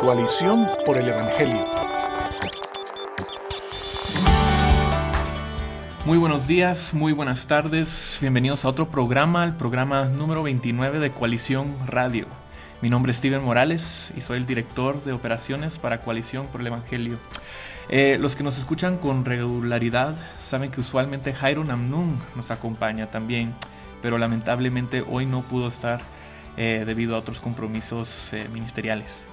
Coalición 0.00 0.66
por 0.86 0.96
el 0.96 1.08
Evangelio. 1.08 1.64
Muy 6.06 6.16
buenos 6.16 6.46
días, 6.46 6.94
muy 6.94 7.12
buenas 7.12 7.46
tardes, 7.46 8.16
bienvenidos 8.22 8.64
a 8.64 8.70
otro 8.70 8.90
programa, 8.90 9.44
el 9.44 9.54
programa 9.54 10.04
número 10.04 10.42
29 10.42 10.98
de 10.98 11.10
Coalición 11.10 11.76
Radio. 11.86 12.24
Mi 12.80 12.88
nombre 12.88 13.12
es 13.12 13.18
Steven 13.18 13.44
Morales 13.44 14.12
y 14.16 14.22
soy 14.22 14.38
el 14.38 14.46
director 14.46 15.04
de 15.04 15.12
operaciones 15.12 15.78
para 15.78 16.00
Coalición 16.00 16.46
por 16.46 16.62
el 16.62 16.68
Evangelio. 16.68 17.18
Eh, 17.90 18.16
los 18.18 18.34
que 18.34 18.44
nos 18.44 18.56
escuchan 18.56 18.96
con 18.96 19.26
regularidad 19.26 20.16
saben 20.40 20.70
que 20.70 20.80
usualmente 20.80 21.34
Jairo 21.34 21.64
Namnun 21.64 22.18
nos 22.34 22.50
acompaña 22.50 23.10
también, 23.10 23.52
pero 24.00 24.16
lamentablemente 24.16 25.04
hoy 25.06 25.26
no 25.26 25.42
pudo 25.42 25.68
estar 25.68 26.00
eh, 26.56 26.84
debido 26.86 27.16
a 27.16 27.18
otros 27.18 27.40
compromisos 27.40 28.32
eh, 28.32 28.46
ministeriales. 28.52 29.24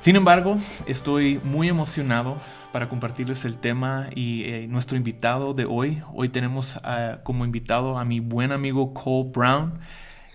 Sin 0.00 0.16
embargo, 0.16 0.56
estoy 0.86 1.40
muy 1.44 1.68
emocionado 1.68 2.36
para 2.72 2.88
compartirles 2.88 3.44
el 3.44 3.56
tema 3.56 4.08
y 4.14 4.44
eh, 4.44 4.66
nuestro 4.68 4.96
invitado 4.96 5.54
de 5.54 5.66
hoy. 5.66 6.02
Hoy 6.14 6.28
tenemos 6.28 6.80
como 7.22 7.44
invitado 7.44 7.98
a 7.98 8.04
mi 8.04 8.20
buen 8.20 8.52
amigo 8.52 8.94
Cole 8.94 9.30
Brown, 9.30 9.80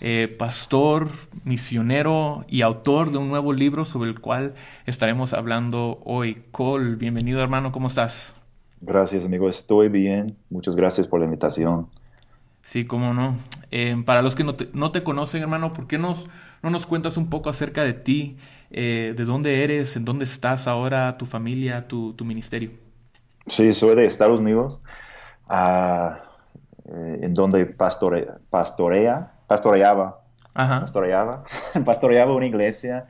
eh, 0.01 0.27
pastor, 0.37 1.07
misionero 1.45 2.43
y 2.49 2.61
autor 2.61 3.11
de 3.11 3.17
un 3.17 3.29
nuevo 3.29 3.53
libro 3.53 3.85
sobre 3.85 4.09
el 4.09 4.19
cual 4.19 4.53
estaremos 4.85 5.33
hablando 5.33 6.01
hoy. 6.03 6.43
Cole, 6.51 6.95
bienvenido 6.95 7.41
hermano, 7.41 7.71
¿cómo 7.71 7.87
estás? 7.87 8.33
Gracias 8.81 9.25
amigo, 9.25 9.47
estoy 9.47 9.87
bien. 9.87 10.35
Muchas 10.49 10.75
gracias 10.75 11.07
por 11.07 11.21
la 11.21 11.25
invitación. 11.25 11.87
Sí, 12.65 12.83
cómo 12.83 13.13
no. 13.13 13.35
Eh, 13.69 13.95
para 14.07 14.23
los 14.23 14.35
que 14.35 14.43
no 14.43 14.55
te, 14.91 15.03
conocen, 15.03 15.43
hermano, 15.43 15.71
¿por 15.71 15.85
qué 15.85 15.99
nos, 15.99 16.25
no 16.63 16.71
nos 16.71 16.87
cuentas 16.87 17.15
un 17.15 17.29
poco 17.29 17.51
acerca 17.51 17.83
de 17.83 17.93
ti? 17.93 18.37
Eh, 18.71 19.13
¿De 19.15 19.23
dónde 19.23 19.63
eres? 19.63 19.95
¿En 19.95 20.03
dónde 20.03 20.25
estás 20.25 20.67
ahora? 20.67 21.15
¿Tu 21.15 21.27
familia? 21.27 21.87
¿Tu, 21.87 22.15
ministerio? 22.25 22.71
Sí, 23.45 23.71
soy 23.71 23.95
de 23.95 24.05
Estados 24.05 24.39
Unidos, 24.39 24.81
eh, 25.51 26.09
en 27.21 27.35
donde 27.35 27.67
pastorea, 27.67 28.39
pastoreaba, 28.49 29.31
pastoreaba, 29.45 30.23
pastoreaba 31.85 32.33
una 32.33 32.47
iglesia 32.47 33.05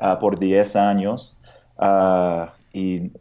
ah, 0.00 0.18
por 0.18 0.38
10 0.38 0.76
años 0.76 1.38
ah, 1.76 2.54
y 2.72 3.12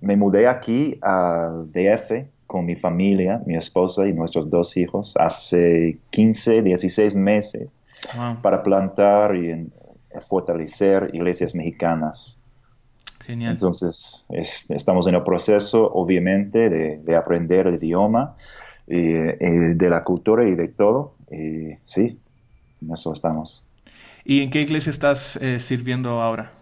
me 0.00 0.16
mudé 0.16 0.46
aquí 0.46 0.96
a 1.02 1.50
DF 1.72 2.33
con 2.54 2.66
mi 2.66 2.76
familia, 2.76 3.42
mi 3.46 3.56
esposa 3.56 4.06
y 4.06 4.12
nuestros 4.12 4.48
dos 4.48 4.76
hijos 4.76 5.16
hace 5.16 5.98
15, 6.10 6.62
16 6.62 7.16
meses 7.16 7.76
para 8.42 8.62
plantar 8.62 9.34
y 9.34 9.72
fortalecer 10.28 11.10
iglesias 11.12 11.52
mexicanas. 11.56 12.40
Genial. 13.18 13.54
Entonces, 13.54 14.28
estamos 14.30 15.08
en 15.08 15.16
el 15.16 15.24
proceso, 15.24 15.90
obviamente, 15.92 16.70
de, 16.70 17.16
aprender 17.16 17.66
el 17.66 17.74
idioma, 17.74 18.36
y, 18.86 19.14
de 19.14 19.90
la 19.90 20.04
cultura 20.04 20.48
y 20.48 20.54
de 20.54 20.68
todo. 20.68 21.16
Y 21.32 21.74
sí, 21.82 22.20
en 22.80 22.92
eso 22.92 23.12
estamos. 23.12 23.66
¿Y 24.24 24.42
en 24.42 24.50
qué 24.50 24.60
iglesia 24.60 24.90
estás 24.90 25.34
eh, 25.42 25.58
sirviendo 25.58 26.22
ahora? 26.22 26.52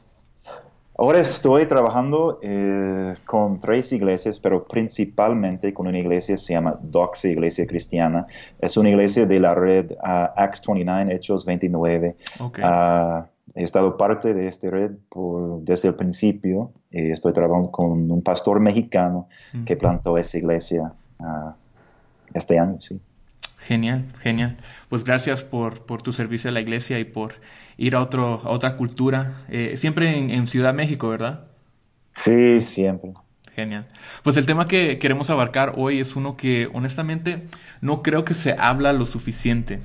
Ahora 1.02 1.18
estoy 1.18 1.66
trabajando 1.66 2.38
eh, 2.42 3.16
con 3.26 3.58
tres 3.58 3.92
iglesias, 3.92 4.38
pero 4.38 4.62
principalmente 4.62 5.74
con 5.74 5.88
una 5.88 5.98
iglesia 5.98 6.36
que 6.36 6.38
se 6.38 6.52
llama 6.52 6.78
Doxa 6.80 7.26
Iglesia 7.26 7.66
Cristiana. 7.66 8.24
Es 8.60 8.76
una 8.76 8.90
iglesia 8.90 9.26
de 9.26 9.40
la 9.40 9.52
red 9.52 9.90
uh, 9.90 10.30
Acts 10.36 10.62
29, 10.64 11.12
Hechos 11.12 11.44
29. 11.44 12.14
Ah, 12.62 13.26
he 13.52 13.64
estado 13.64 13.96
parte 13.96 14.32
de 14.32 14.46
esta 14.46 14.70
red 14.70 14.92
desde 15.62 15.88
el 15.88 15.96
principio 15.96 16.70
y 16.92 17.10
estoy 17.10 17.32
trabajando 17.32 17.72
con 17.72 18.08
un 18.08 18.22
pastor 18.22 18.60
mexicano 18.60 19.26
que 19.66 19.76
plantó 19.76 20.16
esa 20.16 20.38
iglesia 20.38 20.92
ah, 21.18 21.56
este 22.32 22.60
año, 22.60 22.80
sí. 22.80 23.00
Genial, 23.66 24.04
genial. 24.20 24.56
Pues 24.88 25.04
gracias 25.04 25.44
por, 25.44 25.86
por, 25.86 26.02
tu 26.02 26.12
servicio 26.12 26.50
a 26.50 26.52
la 26.52 26.60
iglesia 26.60 26.98
y 26.98 27.04
por 27.04 27.34
ir 27.76 27.94
a, 27.94 28.00
otro, 28.00 28.40
a 28.44 28.50
otra 28.50 28.76
cultura. 28.76 29.44
Eh, 29.48 29.76
siempre 29.76 30.16
en, 30.16 30.46
Ciudad 30.46 30.74
México, 30.74 31.08
¿verdad? 31.08 31.44
Sí, 32.12 32.60
siempre. 32.60 33.12
Genial. 33.54 33.86
Pues 34.22 34.36
el 34.36 34.46
tema 34.46 34.66
que 34.66 34.98
queremos 34.98 35.30
abarcar 35.30 35.74
hoy 35.76 36.00
es 36.00 36.16
uno 36.16 36.36
que 36.36 36.68
honestamente 36.72 37.44
no 37.80 38.02
creo 38.02 38.24
que 38.24 38.34
se 38.34 38.52
habla 38.58 38.92
lo 38.92 39.06
suficiente. 39.06 39.80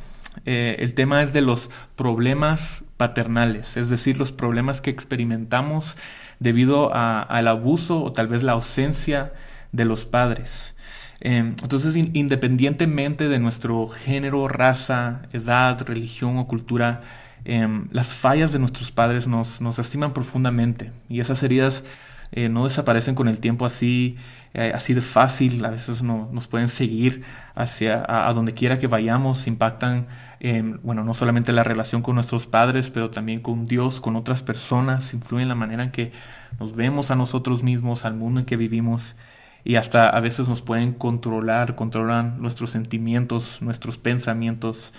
Eh, 0.46 0.78
el 0.80 0.94
tema 0.94 1.22
es 1.22 1.34
de 1.34 1.42
los 1.42 1.70
problemas 1.96 2.84
paternales, 2.96 3.76
es 3.78 3.90
decir, 3.90 4.18
los 4.18 4.32
problemas 4.32 4.82
que 4.82 4.90
experimentamos 4.90 5.98
debido 6.40 6.94
al 6.94 7.48
abuso 7.48 8.04
o 8.04 8.12
tal 8.12 8.28
vez 8.28 8.44
la 8.44 8.54
ausencia 8.54 9.34
de 9.72 9.86
los 9.86 10.06
padres. 10.06 10.76
Em, 11.20 11.56
entonces, 11.62 11.96
independientemente 11.96 13.28
de 13.28 13.40
nuestro 13.40 13.90
género, 13.90 14.48
raza, 14.48 15.24
edad, 15.34 15.82
religión 15.88 16.38
o 16.38 16.48
cultura, 16.48 17.02
em, 17.46 17.88
las 17.92 18.14
fallas 18.14 18.52
de 18.52 18.60
nuestros 18.60 18.92
padres 18.92 19.28
nos, 19.28 19.62
nos 19.62 19.78
lastiman 19.78 20.14
profundamente. 20.14 20.92
Y 21.10 21.20
esas 21.20 21.42
heridas 21.44 21.84
eh, 22.32 22.50
no 22.50 22.66
desaparecen 22.66 23.16
con 23.16 23.28
el 23.30 23.40
tiempo 23.40 23.66
así, 23.66 24.18
eh, 24.54 24.72
así 24.76 24.94
de 24.94 25.02
fácil, 25.02 25.64
a 25.66 25.70
veces 25.70 26.04
no, 26.04 26.30
nos 26.34 26.48
pueden 26.48 26.68
seguir 26.68 27.24
hacia 27.56 28.04
a, 28.08 28.32
donde 28.34 28.54
quiera 28.54 28.78
que 28.80 28.88
vayamos, 28.88 29.48
impactan, 29.48 30.08
bueno, 30.84 31.04
no 31.04 31.14
solamente 31.14 31.52
la 31.54 31.64
relación 31.64 32.02
con 32.02 32.16
nuestros 32.16 32.46
padres, 32.48 32.92
pero 32.92 33.10
también 33.10 33.40
con 33.40 33.66
Dios, 33.66 34.02
con 34.02 34.16
otras 34.16 34.44
personas, 34.44 35.14
influyen 35.14 35.44
en 35.44 35.50
la 35.50 35.56
manera 35.56 35.84
en 35.84 35.92
que 35.92 36.12
nos 36.60 36.76
vemos 36.76 37.12
a 37.12 37.16
nosotros 37.16 37.64
mismos, 37.64 38.06
al 38.06 38.16
mundo 38.16 38.42
en 38.42 38.46
que 38.46 38.58
vivimos 38.58 39.16
y 39.68 39.76
hasta 39.76 40.08
a 40.08 40.22
veces 40.22 40.48
nos 40.48 40.62
pueden 40.62 40.94
controlar, 40.94 41.76
controlan 41.76 42.42
nuestros 42.42 42.70
sentimientos, 42.70 43.62
nuestros 43.62 43.98
pensamientos. 43.98 44.94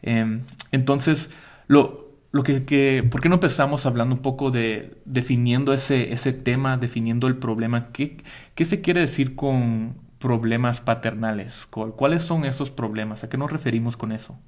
Em, 0.00 0.44
entonces, 0.72 1.28
lo, 1.66 2.08
lo 2.32 2.42
que, 2.42 3.06
¿por 3.10 3.20
qué 3.20 3.28
no 3.28 3.34
empezamos 3.34 3.84
hablando 3.84 4.14
un 4.14 4.22
poco 4.22 4.50
de 4.50 4.96
definiendo 5.04 5.74
ese, 5.74 6.10
ese 6.14 6.32
tema, 6.32 6.78
definiendo 6.78 7.26
el 7.26 7.36
problema? 7.36 7.92
¿Qué, 7.92 8.16
¿Qué 8.54 8.64
se 8.64 8.80
quiere 8.80 9.00
decir 9.02 9.36
con 9.36 9.94
problemas 10.18 10.80
paternales? 10.80 11.66
¿Cuáles 11.66 12.22
son 12.22 12.46
esos 12.46 12.70
problemas? 12.70 13.24
¿A 13.24 13.28
qué 13.28 13.36
nos 13.36 13.52
referimos 13.52 13.98
con 13.98 14.10
eso? 14.10 14.38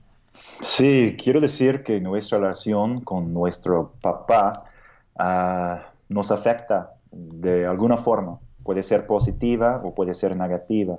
Sí, 0.63 1.17
quiero 1.23 1.39
decir 1.39 1.83
que 1.83 2.01
nuestra 2.01 2.39
relación 2.39 3.03
con 3.03 3.35
nuestro 3.35 3.93
papá 4.01 4.65
ah, 5.19 5.83
nos 6.09 6.31
afecta 6.31 6.95
de 7.11 7.67
alguna 7.67 7.99
forma 7.99 8.39
puede 8.67 8.83
ser 8.83 9.07
positiva 9.07 9.81
o 9.83 9.95
puede 9.95 10.13
ser 10.13 10.37
negativa. 10.37 10.99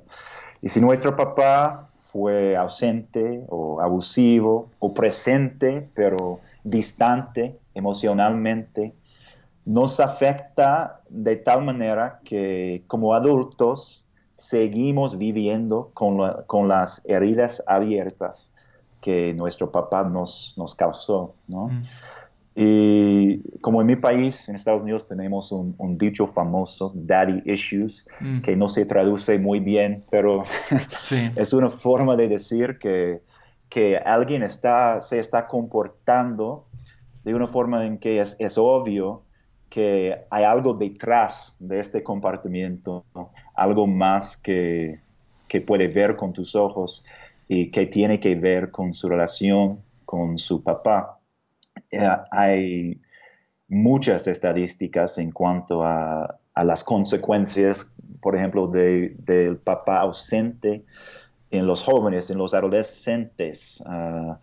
Y 0.62 0.70
si 0.70 0.80
nuestro 0.80 1.16
papá 1.16 1.90
fue 2.12 2.56
ausente 2.56 3.44
o 3.50 3.82
abusivo 3.82 4.72
o 4.80 4.94
presente, 4.94 5.88
pero 5.94 6.40
distante 6.64 7.54
emocionalmente, 7.76 8.94
nos 9.66 10.00
afecta 10.00 11.02
de 11.10 11.36
tal 11.36 11.64
manera 11.66 12.22
que 12.24 12.84
como 12.88 13.14
adultos 13.14 14.08
seguimos 14.36 15.18
viviendo 15.18 15.92
con, 15.94 16.68
las 16.70 17.06
heridas 17.06 17.62
abiertas 17.68 18.54
que 19.02 19.34
nuestro 19.34 19.72
papá 19.72 20.04
nos, 20.04 20.54
nos 20.58 20.74
causó, 20.74 21.34
¿no? 21.48 21.68
Mm. 21.68 21.80
Y 22.59 23.59
como 23.62 23.81
en 23.81 23.88
mi 23.88 23.95
país, 23.97 24.50
en 24.50 24.56
Estados 24.56 24.81
Unidos, 24.81 25.07
tenemos 25.07 25.51
un, 25.51 25.75
dicho 25.95 26.25
famoso, 26.25 26.91
daddy 26.95 27.44
issues, 27.45 28.07
mm. 28.19 28.41
que 28.41 28.56
no 28.56 28.68
se 28.68 28.84
traduce 28.84 29.38
muy 29.38 29.59
bien, 29.59 30.03
pero 30.09 30.44
es 31.35 31.53
una 31.53 31.69
forma 31.69 32.16
de 32.16 32.28
decir 32.28 32.79
que, 32.79 33.22
que 33.69 33.97
alguien 33.97 34.41
está, 34.41 35.00
se 35.01 35.19
está 35.19 35.45
comportando 35.45 36.66
de 37.23 37.35
una 37.35 37.45
forma 37.45 37.85
en 37.85 38.00
que 38.00 38.22
es, 38.22 38.35
es 38.40 38.57
obvio 38.57 39.21
que 39.69 40.18
hay 40.31 40.44
algo 40.44 40.74
detrás 40.74 41.57
de 41.60 41.80
este 41.80 42.01
comportamiento, 42.01 43.06
algo 43.53 43.86
más 43.86 44.36
que, 44.36 45.00
que 45.48 45.62
puede 45.62 45.89
ver 45.89 46.15
con 46.15 46.33
tus 46.33 46.56
ojos 46.56 47.06
y 47.48 47.69
que 47.69 47.86
tiene 47.86 48.19
que 48.19 48.33
ver 48.33 48.71
con 48.71 48.95
su 48.95 49.07
relación 49.07 49.86
con 50.07 50.39
su 50.39 50.63
papá. 50.63 51.17
Eh, 51.91 52.09
hay 52.31 53.01
muchas 53.68 54.27
estadísticas 54.27 55.18
en 55.18 55.31
cuanto 55.31 55.83
a, 55.83 56.39
las 56.56 56.83
consecuencias, 56.83 57.94
por 58.19 58.35
ejemplo, 58.35 58.68
del 58.68 59.57
papá 59.63 60.00
ausente 60.00 60.83
en 61.51 61.68
los 61.68 61.83
jóvenes, 61.83 62.31
en 62.31 62.39
los 62.39 62.56
adolescentes. 62.56 63.83
Ah, 63.85 64.39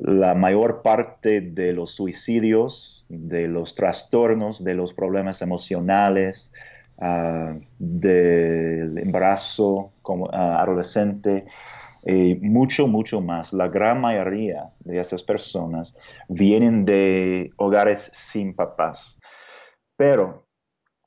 la 0.00 0.34
mayor 0.34 0.82
parte 0.82 1.40
de 1.40 1.72
los 1.72 1.92
suicidios, 1.92 3.06
de 3.08 3.48
los 3.48 3.74
trastornos, 3.74 4.62
de 4.62 4.74
los 4.74 4.92
problemas 4.92 5.40
emocionales, 5.42 6.52
uh, 6.98 7.60
del 7.78 8.98
embarazo 8.98 9.92
como 10.02 10.28
ah, 10.32 10.60
adolescente, 10.60 11.46
Y 12.04 12.36
mucho, 12.36 12.86
mucho 12.86 13.20
más. 13.20 13.52
La 13.52 13.68
gran 13.68 14.00
mayoría 14.00 14.70
de 14.80 14.98
esas 14.98 15.22
personas 15.22 15.96
vienen 16.28 16.84
de 16.84 17.50
hogares 17.56 18.10
sin 18.12 18.54
papás. 18.54 19.18
Pero 19.96 20.46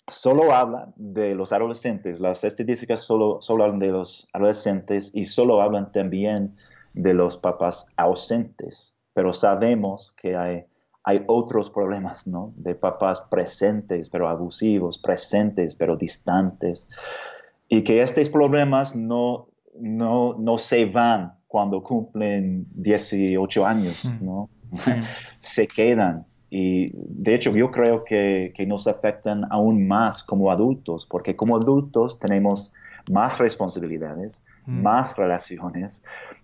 solo 0.07 0.53
hablan 0.53 0.93
de 0.95 1.35
los 1.35 1.51
adolescentes. 1.51 2.19
Las 2.19 2.43
estadísticas 2.43 3.01
solo, 3.01 3.41
solo 3.41 3.63
hablan 3.63 3.79
de 3.79 3.87
los 3.87 4.29
adolescentes 4.33 5.15
y 5.15 5.25
solo 5.25 5.61
hablan 5.61 5.91
también 5.91 6.53
de 6.93 7.13
los 7.13 7.37
papás 7.37 7.91
ausentes. 7.97 8.99
Pero 9.13 9.33
sabemos 9.33 10.15
que 10.21 10.35
hay 10.35 10.65
hay 11.03 11.23
otros 11.27 11.69
problemas, 11.69 12.27
¿no? 12.27 12.53
De 12.55 12.75
papás 12.75 13.21
presentes, 13.29 14.09
pero 14.09 14.29
abusivos, 14.29 14.97
presentes, 14.97 15.75
pero 15.75 15.97
distantes. 15.97 16.87
Y 17.67 17.83
que 17.83 18.01
estos 18.01 18.29
problemas 18.29 18.95
no, 18.95 19.49
no, 19.79 20.35
no 20.39 20.57
se 20.57 20.85
van 20.85 21.33
cuando 21.47 21.83
cumplen 21.83 22.65
18 22.73 23.65
años, 23.65 24.05
mm. 24.05 24.25
¿no? 24.25 24.49
se 25.39 25.67
quedan. 25.67 26.25
Y 26.49 26.91
de 26.93 27.35
hecho 27.35 27.55
yo 27.55 27.71
creo 27.71 28.03
que, 28.03 28.53
que 28.55 28.65
nos 28.65 28.87
afectan 28.87 29.45
aún 29.49 29.87
más 29.87 30.23
como 30.23 30.51
adultos, 30.51 31.07
porque 31.09 31.35
como 31.35 31.57
adultos 31.57 32.19
tenemos 32.19 32.73
más 33.09 33.37
responsabilidades, 33.37 34.43
mm. 34.65 34.81
más 34.81 35.17
relaciones, 35.17 36.03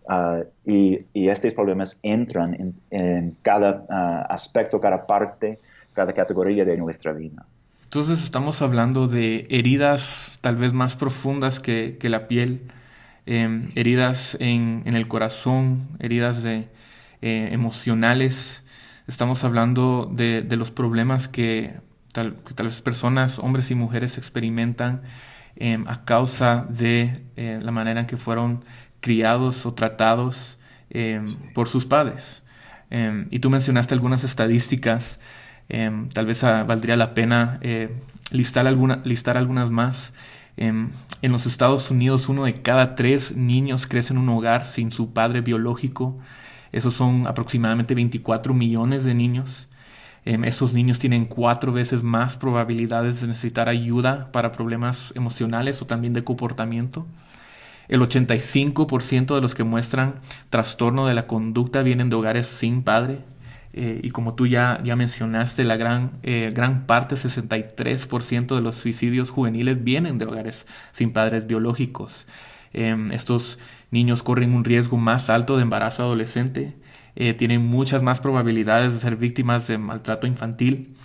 uh, 0.09 0.43
y, 0.65 1.01
y, 1.13 1.29
estos 1.29 1.53
problemas 1.53 1.99
entran 2.03 2.53
en, 2.55 2.73
en 2.89 3.37
cada 3.41 3.85
uh, 3.87 4.33
aspecto, 4.33 4.79
cada 4.79 5.05
parte, 5.05 5.59
cada 5.93 6.13
categoría 6.13 6.65
de 6.65 6.77
nuestra 6.77 7.13
vida. 7.13 7.45
Entonces 7.83 8.23
estamos 8.23 8.61
hablando 8.61 9.07
de 9.07 9.47
heridas 9.49 10.37
tal 10.41 10.55
vez 10.55 10.73
más 10.73 10.95
profundas 10.95 11.59
que, 11.59 11.97
que 11.99 12.09
la 12.09 12.27
piel, 12.27 12.61
eh, 13.29 13.69
heridas 13.75 14.35
en, 14.41 14.83
el 14.85 15.07
corazón, 15.07 15.87
heridas 15.99 16.43
de, 16.43 16.67
eh, 17.21 17.49
emocionales. 17.51 18.63
Estamos 19.07 19.43
hablando 19.43 20.11
de, 20.13 20.43
los 20.57 20.71
problemas 20.71 21.29
que 21.29 21.75
tal, 22.11 22.35
vez 22.57 22.81
personas, 22.81 23.39
hombres 23.39 23.71
y 23.71 23.75
mujeres 23.75 24.17
experimentan 24.17 25.03
Em, 25.61 25.85
a 25.89 26.05
causa 26.05 26.65
de 26.69 27.21
eh, 27.35 27.59
la 27.61 27.71
manera 27.71 27.99
en 27.99 28.05
que 28.05 28.15
fueron 28.15 28.63
criados 29.01 29.65
o 29.65 29.73
tratados 29.73 30.57
em, 30.89 31.35
por 31.53 31.67
sus 31.67 31.85
padres. 31.85 32.43
Em, 32.89 33.27
y 33.29 33.39
tú 33.39 33.49
mencionaste 33.49 33.93
algunas 33.93 34.23
estadísticas, 34.23 35.19
tal 36.13 36.25
vez 36.25 36.43
ah, 36.45 36.63
valdría 36.63 36.95
la 36.95 37.13
pena 37.13 37.59
eh, 37.61 37.89
listar 38.31 38.67
algunas 38.67 39.69
más. 39.69 40.13
En 40.57 40.91
los 41.21 41.45
Estados 41.45 41.89
Unidos, 41.89 42.29
uno 42.29 42.45
de 42.45 42.61
cada 42.61 42.95
tres 42.95 43.35
niños 43.35 43.87
crece 43.87 44.13
en 44.13 44.19
un 44.19 44.29
hogar 44.29 44.65
sin 44.65 44.91
su 44.91 45.13
padre 45.13 45.41
biológico. 45.41 46.17
Esos 46.71 46.93
son 46.93 47.27
aproximadamente 47.27 47.95
24 47.95 48.53
millones 48.53 49.03
de 49.03 49.13
niños. 49.13 49.67
Em, 50.25 50.43
estos 50.43 50.73
niños 50.73 50.99
tienen 50.99 51.25
cuatro 51.25 51.71
veces 51.71 52.03
más 52.03 52.37
probabilidades 52.37 53.21
de 53.21 53.27
necesitar 53.27 53.69
ayuda 53.69 54.31
para 54.31 54.51
problemas 54.51 55.13
emocionales 55.15 55.81
o 55.81 55.87
también 55.87 56.13
de 56.13 56.23
comportamiento. 56.23 57.07
El 57.87 58.01
85% 58.01 59.33
de 59.33 59.41
los 59.41 59.55
que 59.55 59.63
muestran 59.63 60.15
trastorno 60.49 61.07
de 61.07 61.15
la 61.15 61.25
conducta 61.25 61.81
vienen 61.81 62.09
de 62.09 62.17
hogares 62.17 62.47
sin 62.47 62.83
padre. 62.83 63.19
Eh, 63.73 63.99
y 64.03 64.09
como 64.09 64.33
tú 64.33 64.47
ya, 64.47 64.81
ya 64.83 64.95
mencionaste, 64.95 65.63
la 65.63 65.77
gran, 65.77 66.11
eh, 66.23 66.49
gran 66.53 66.85
parte, 66.87 67.15
63% 67.15 68.55
de 68.55 68.61
los 68.61 68.75
suicidios 68.75 69.29
juveniles 69.29 69.83
vienen 69.83 70.17
de 70.17 70.25
hogares 70.25 70.65
sin 70.91 71.13
padres 71.13 71.45
biológicos. 71.47 72.25
Em, 72.73 73.11
estos 73.11 73.59
niños 73.91 74.23
corren 74.23 74.53
un 74.53 74.63
riesgo 74.63 74.97
más 74.97 75.29
alto 75.29 75.57
de 75.57 75.63
embarazo 75.63 76.03
adolescente, 76.03 76.75
eh, 77.15 77.33
tienen 77.33 77.65
muchas 77.65 78.03
más 78.03 78.19
probabilidades 78.21 78.93
de 78.93 78.99
ser 78.99 79.15
víctimas 79.17 79.67
de 79.67 79.77
maltrato 79.77 80.27
infantil 80.27 80.95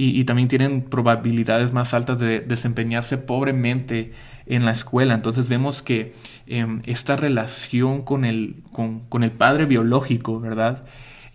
y, 0.00 0.22
también 0.24 0.46
tienen 0.46 0.82
probabilidades 0.82 1.72
más 1.72 1.92
altas 1.92 2.20
de 2.20 2.38
desempeñarse 2.38 3.18
pobremente 3.18 4.12
en 4.46 4.64
la 4.64 4.70
escuela. 4.70 5.12
Entonces 5.14 5.48
vemos 5.48 5.82
que 5.82 6.14
em, 6.46 6.80
esta 6.86 7.16
relación 7.16 8.02
con 8.02 8.24
el, 8.24 8.62
con, 8.72 9.24
el 9.24 9.32
padre 9.32 9.66
biológico, 9.66 10.38
¿verdad? 10.38 10.84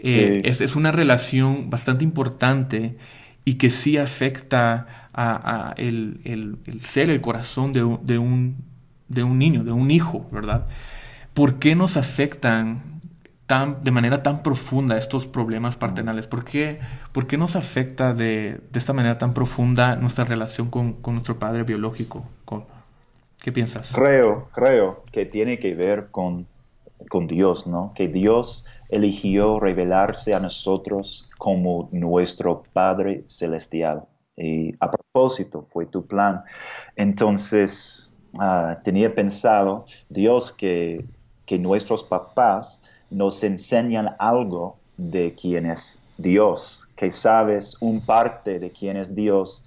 Eh, 0.04 0.42
es, 0.44 0.76
una 0.76 0.92
relación 0.92 1.70
bastante 1.70 2.04
importante 2.04 2.98
y 3.46 3.56
que 3.56 3.70
sí 3.70 3.98
afecta 3.98 5.10
a, 5.14 5.74
el, 5.78 6.58
ser, 6.84 7.10
el 7.10 7.22
corazón 7.22 7.72
de, 7.72 7.98
de, 8.02 8.18
un, 8.18 8.58
de 9.08 9.24
un 9.24 9.40
niño, 9.40 9.64
de 9.64 9.72
un 9.72 9.92
hijo, 9.92 10.28
¿verdad? 10.32 10.68
¿Por 11.34 11.56
qué 11.60 11.76
nos 11.76 11.96
afectan 11.96 12.94
de 13.82 13.92
manera 13.92 14.24
tan 14.24 14.44
profunda 14.44 14.98
estos 14.98 15.28
problemas 15.28 15.78
paternales? 15.78 16.28
¿Por 16.28 16.44
qué, 16.44 16.80
por 17.12 17.28
qué 17.28 17.38
nos 17.38 17.56
afecta 17.56 18.14
de, 18.14 18.60
de, 18.72 18.80
esta 18.80 18.94
manera 18.94 19.18
tan 19.18 19.34
profunda 19.34 19.96
nuestra 19.96 20.26
relación 20.26 20.70
con, 20.70 20.94
con 20.94 21.14
nuestro 21.14 21.40
padre 21.40 21.64
biológico? 21.64 22.26
¿Qué 23.42 23.52
piensas? 23.52 23.92
Creo, 23.94 24.50
creo 24.54 25.04
que 25.12 25.26
tiene 25.26 25.60
que 25.60 25.76
ver 25.76 26.08
con, 26.12 26.48
con 27.10 27.28
Dios, 27.28 27.68
¿no? 27.68 27.92
Que 27.94 28.08
Dios 28.08 28.66
eligió 28.94 29.60
revelarse 29.60 30.34
a 30.34 30.40
nosotros 30.40 31.30
como 31.38 31.90
nuestro 31.92 32.64
Padre 32.74 33.24
Celestial. 33.26 34.04
Y 34.38 34.74
a 34.80 34.92
propósito, 34.92 35.64
fue 35.64 35.86
tu 35.86 36.06
plan. 36.06 36.44
Entonces, 36.96 38.18
uh, 38.34 38.82
tenía 38.84 39.14
pensado 39.14 39.86
Dios 40.10 40.54
que, 40.54 41.06
que 41.46 41.58
nuestros 41.58 42.04
papás 42.04 42.82
nos 43.10 43.44
enseñan 43.44 44.16
algo 44.20 44.78
de 44.98 45.36
quién 45.40 45.66
es 45.66 46.04
Dios, 46.18 46.90
que 46.96 47.10
sabes 47.10 47.76
un 47.80 48.06
parte 48.06 48.60
de 48.60 48.72
quién 48.72 48.98
es 48.98 49.16
Dios 49.16 49.66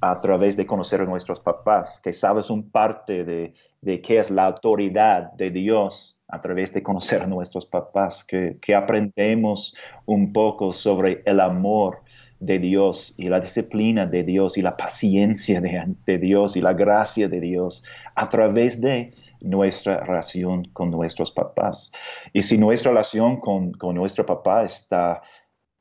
a 0.00 0.20
través 0.20 0.56
de 0.56 0.66
conocer 0.66 1.00
a 1.00 1.04
nuestros 1.04 1.40
papás, 1.40 2.00
que 2.02 2.12
sabes 2.12 2.50
un 2.50 2.70
parte 2.70 3.24
de, 3.24 3.54
de 3.82 4.00
qué 4.00 4.18
es 4.18 4.30
la 4.30 4.46
autoridad 4.46 5.32
de 5.32 5.50
Dios 5.50 6.20
a 6.28 6.40
través 6.40 6.72
de 6.72 6.82
conocer 6.82 7.22
a 7.22 7.26
nuestros 7.26 7.66
papás, 7.66 8.24
que, 8.24 8.56
que 8.62 8.74
aprendemos 8.74 9.76
un 10.06 10.32
poco 10.32 10.72
sobre 10.72 11.22
el 11.26 11.40
amor 11.40 11.98
de 12.42 12.58
Dios 12.58 13.14
y 13.18 13.28
la 13.28 13.38
disciplina 13.38 14.06
de 14.06 14.24
Dios 14.24 14.56
y 14.56 14.62
la 14.62 14.76
paciencia 14.76 15.60
de, 15.60 15.94
de 16.06 16.18
Dios 16.18 16.56
y 16.56 16.60
la 16.60 16.72
gracia 16.72 17.28
de 17.28 17.40
Dios 17.40 17.84
a 18.14 18.28
través 18.28 18.80
de 18.80 19.14
nuestra 19.40 20.00
relación 20.00 20.64
con 20.72 20.90
nuestros 20.90 21.30
papás. 21.30 21.92
Y 22.32 22.42
si 22.42 22.58
nuestra 22.58 22.90
relación 22.90 23.40
con, 23.40 23.72
nuestro 23.94 24.24
papá 24.24 24.64
está, 24.64 25.22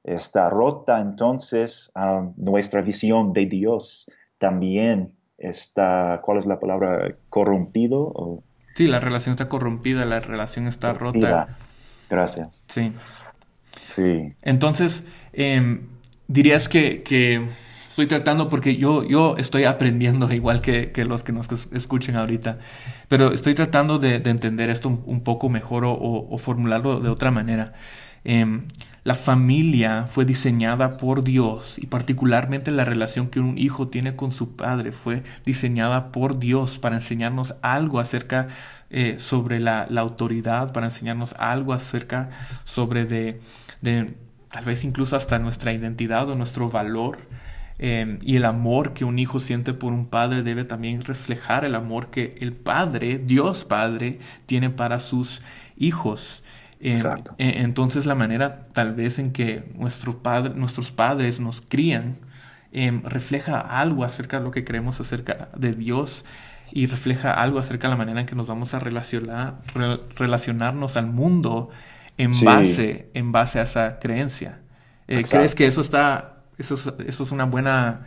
está 0.04 0.50
rota, 0.50 1.00
entonces 1.00 1.92
ah, 1.95 2.30
nuestra 2.38 2.81
visión 2.81 3.33
de 3.33 3.45
Dios 3.45 4.11
también 4.37 5.14
está, 5.42 6.21
¿cuál 6.24 6.38
es 6.38 6.45
la 6.45 6.60
palabra? 6.60 7.16
¿Corrompido? 7.30 8.44
Sí, 8.76 8.88
la 8.88 9.00
relación 9.00 9.33
está 9.33 9.50
corrompida, 9.50 10.06
la 10.06 10.19
relación 10.19 10.68
está 10.68 10.94
rota. 10.94 11.57
Gracias. 12.10 12.66
Sí. 12.68 12.94
Sí. 13.86 14.33
Entonces, 14.42 15.04
em, 15.33 15.88
dirías 16.28 16.69
que, 16.69 17.04
que 17.04 17.45
estoy 17.88 18.07
tratando 18.07 18.48
porque 18.50 18.76
yo, 18.76 19.04
yo 19.04 19.36
estoy 19.38 19.66
aprendiendo 19.66 20.31
igual 20.33 20.62
que, 20.62 20.92
que 20.92 21.06
los 21.06 21.24
que 21.24 21.31
nos 21.31 21.48
escuchen 21.74 22.16
ahorita, 22.16 22.60
pero 23.07 23.33
estoy 23.33 23.54
tratando 23.54 23.98
de, 23.98 24.19
de 24.19 24.30
entender 24.30 24.69
esto 24.69 24.90
un, 24.90 25.21
poco 25.21 25.50
mejor 25.50 25.86
o, 25.86 25.94
o, 25.94 26.38
formularlo 26.38 27.00
de 27.00 27.10
otra 27.10 27.31
manera. 27.31 27.74
Eh, 28.23 28.61
la 29.04 29.16
familia 29.16 30.06
fue 30.06 30.25
diseñada 30.25 30.97
por 30.97 31.23
Dios 31.23 31.78
y 31.80 31.87
particularmente 31.87 32.69
la 32.69 32.85
relación 32.85 33.30
que 33.30 33.40
un 33.40 33.57
hijo 33.57 33.87
tiene 33.87 34.16
con 34.16 34.31
su 34.31 34.56
padre 34.56 34.92
fue 34.92 35.23
diseñada 35.44 36.11
por 36.11 36.37
Dios 36.37 36.78
para 36.78 36.97
enseñarnos 36.97 37.56
algo 37.63 37.99
acerca 37.99 38.49
eh, 38.92 39.16
sobre 39.18 39.59
la, 39.59 39.87
autoridad, 39.97 40.71
para 40.71 40.85
enseñarnos 40.87 41.33
algo 41.40 41.73
acerca 41.73 42.30
sobre 42.63 43.06
de, 43.06 43.42
de 43.81 44.13
tal 44.51 44.66
vez 44.66 44.83
incluso 44.83 45.16
hasta 45.16 45.40
nuestra 45.40 45.73
identidad 45.73 46.30
o 46.30 46.35
nuestro 46.35 46.69
valor. 46.69 47.18
Em, 47.83 48.19
y 48.21 48.35
el 48.35 48.45
amor 48.45 48.94
que 48.94 49.06
un 49.06 49.18
hijo 49.18 49.40
siente 49.40 49.73
por 49.73 49.92
un 49.92 50.06
padre 50.06 50.44
debe 50.44 50.66
también 50.66 51.01
reflejar 51.01 51.66
el 51.66 51.73
amor 51.73 52.11
que 52.11 52.35
el 52.40 52.54
padre, 52.54 53.18
Dios 53.18 53.66
Padre, 53.66 54.19
tiene 54.45 54.69
para 54.69 54.99
sus 54.99 55.42
hijos. 55.78 56.44
Em, 56.81 56.97
e, 57.38 57.61
entonces 57.61 58.06
la 58.06 58.16
manera 58.16 58.68
tal 58.73 58.94
vez 58.94 59.19
en 59.19 59.31
que 59.31 59.71
nuestro 59.76 60.23
padre, 60.23 60.54
nuestros 60.56 60.92
padres 60.92 61.40
nos 61.40 61.61
crían 61.61 62.18
em, 62.71 63.04
refleja 63.04 63.59
algo 63.59 64.04
acerca 64.04 64.40
de 64.40 64.45
lo 64.45 64.52
que 64.52 64.64
creemos 64.64 65.00
acerca 65.00 65.50
de 65.56 65.73
Dios 65.73 66.26
y 66.71 66.88
refleja 66.88 67.33
algo 67.33 67.59
acerca 67.59 67.88
de 67.88 67.92
la 67.92 67.97
manera 67.97 68.21
en 68.21 68.26
que 68.26 68.35
nos 68.35 68.47
vamos 68.47 68.73
a 68.73 68.80
relacionar, 68.80 69.61
relacionarnos 70.16 70.97
al 70.97 71.07
mundo 71.07 71.69
en, 72.18 72.31
base, 72.44 73.09
en 73.14 73.31
base 73.31 73.59
a 73.59 73.64
esa 73.64 74.00
creencia. 74.00 74.59
Eh, 75.07 75.23
¿Crees 75.30 75.54
que 75.54 75.68
eso 75.68 75.81
está 75.81 76.42
¿Eso 76.61 77.23
es, 77.23 77.31
una 77.31 77.45
buena 77.45 78.02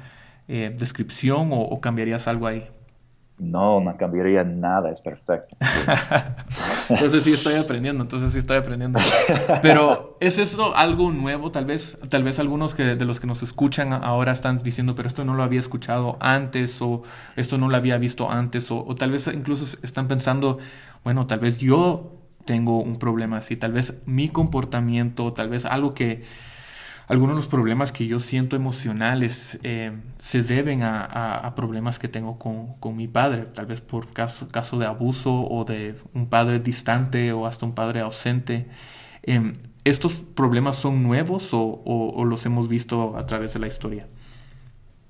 eh, 0.47 0.75
descripción 0.79 1.49
o, 1.51 1.81
cambiarías 1.81 2.29
algo 2.29 2.47
ahí? 2.47 2.69
No, 3.37 3.81
no 3.81 3.97
cambiaría 3.97 4.45
nada, 4.45 4.91
es 4.91 5.01
perfecto. 5.01 5.57
entonces 6.89 7.25
sí 7.25 7.33
estoy 7.33 7.55
aprendiendo, 7.55 8.05
entonces 8.05 8.33
sí 8.33 8.39
estoy 8.39 8.59
aprendiendo. 8.59 9.01
Pero 9.61 10.17
¿es 10.21 10.39
eso 10.39 10.75
algo 10.77 11.11
nuevo? 11.11 11.51
Tal 11.51 11.65
vez, 11.65 11.99
tal 12.09 12.23
vez 12.23 12.39
algunos 12.39 12.75
que, 12.75 12.95
de 12.95 13.05
los 13.05 13.19
que 13.19 13.27
nos 13.27 13.43
escuchan 13.43 13.93
ahora 13.93 14.31
están 14.31 14.59
diciendo, 14.59 14.95
pero 14.95 15.09
esto 15.09 15.25
no 15.25 15.35
lo 15.35 15.43
había 15.43 15.59
escuchado 15.59 16.17
antes, 16.21 16.81
o 16.81 17.03
esto 17.35 17.59
no 17.59 17.69
lo 17.69 17.77
había 17.77 17.99
visto 17.99 18.31
antes, 18.31 18.71
o, 18.71 18.85
o 18.85 18.95
tal 18.95 19.11
vez 19.11 19.27
incluso 19.27 19.79
están 19.83 20.07
pensando, 20.07 20.59
bueno, 21.03 21.27
tal 21.27 21.41
vez 21.41 21.59
yo 21.59 22.13
tengo 22.45 22.81
un 22.81 22.99
problema 22.99 23.39
así, 23.39 23.57
tal 23.57 23.73
vez 23.73 23.95
mi 24.07 24.29
comportamiento, 24.29 25.33
tal 25.33 25.49
vez 25.49 25.65
algo 25.65 25.93
que 25.93 26.23
algunos 27.07 27.35
de 27.35 27.37
los 27.37 27.47
problemas 27.47 27.93
que 27.93 28.07
yo 28.07 28.19
siento 28.19 28.57
emocionales 28.57 29.59
eh, 29.63 29.93
se 30.19 30.43
deben 30.43 30.83
a, 30.83 31.53
problemas 31.55 31.99
que 31.99 32.09
tengo 32.09 32.39
con, 32.39 32.97
mi 32.97 33.09
padre, 33.09 33.45
tal 33.45 33.67
vez 33.67 33.81
por 33.81 34.13
caso, 34.13 34.49
caso 34.49 34.79
de 34.79 34.87
abuso 34.87 35.33
o 35.33 35.65
de 35.65 35.97
un 36.15 36.29
padre 36.29 36.61
distante 36.61 37.33
o 37.33 37.47
hasta 37.47 37.67
un 37.67 37.75
padre 37.75 38.01
ausente. 38.01 38.67
Em, 39.23 39.53
¿Estos 39.85 40.15
problemas 40.15 40.77
son 40.77 41.03
nuevos 41.03 41.51
o, 41.53 42.25
los 42.25 42.47
hemos 42.47 42.69
visto 42.69 43.19
a 43.19 43.27
través 43.27 43.53
de 43.53 43.61
la 43.61 43.67
historia? 43.67 44.07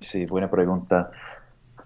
Sí, 0.00 0.26
buena 0.26 0.50
pregunta. 0.50 1.12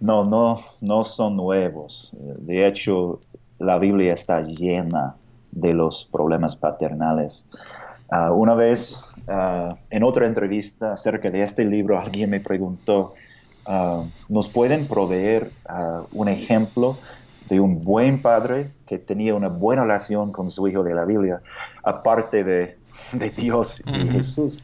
No, 0.01 0.25
no, 0.25 0.63
no 0.81 1.05
son 1.05 1.37
nuevos. 1.37 2.17
De 2.19 2.67
hecho, 2.67 3.21
la 3.59 3.79
Biblia 3.79 4.15
está 4.15 4.41
llena 4.41 5.17
de 5.53 5.75
los 5.75 6.09
problemas 6.11 6.57
paternales. 6.57 7.49
Ah, 8.11 8.33
una 8.33 8.55
vez 8.55 9.05
Ah, 9.31 9.77
en 9.91 10.05
otra 10.05 10.27
entrevista 10.27 10.95
acerca 10.95 11.31
de 11.31 11.43
este 11.43 11.63
libro, 11.67 11.99
alguien 11.99 12.31
me 12.31 12.41
preguntó, 12.41 13.15
ah, 13.67 14.05
¿nos 14.29 14.49
pueden 14.49 14.87
proveer 14.87 15.51
un 16.13 16.29
ejemplo 16.29 16.97
de 17.51 17.61
un 17.61 17.85
buen 17.85 18.23
padre 18.23 18.71
que 18.87 18.99
tenía 18.99 19.35
una 19.35 19.49
buena 19.49 19.83
relación 19.83 20.33
con 20.33 20.51
su 20.51 20.67
hijo 20.67 20.83
de 20.83 20.95
la 20.95 21.05
Biblia, 21.05 21.43
aparte 21.83 22.43
de, 22.43 22.79
de 23.13 23.31
Dios 23.31 23.83
y 23.87 24.09
Jesús? 24.09 24.63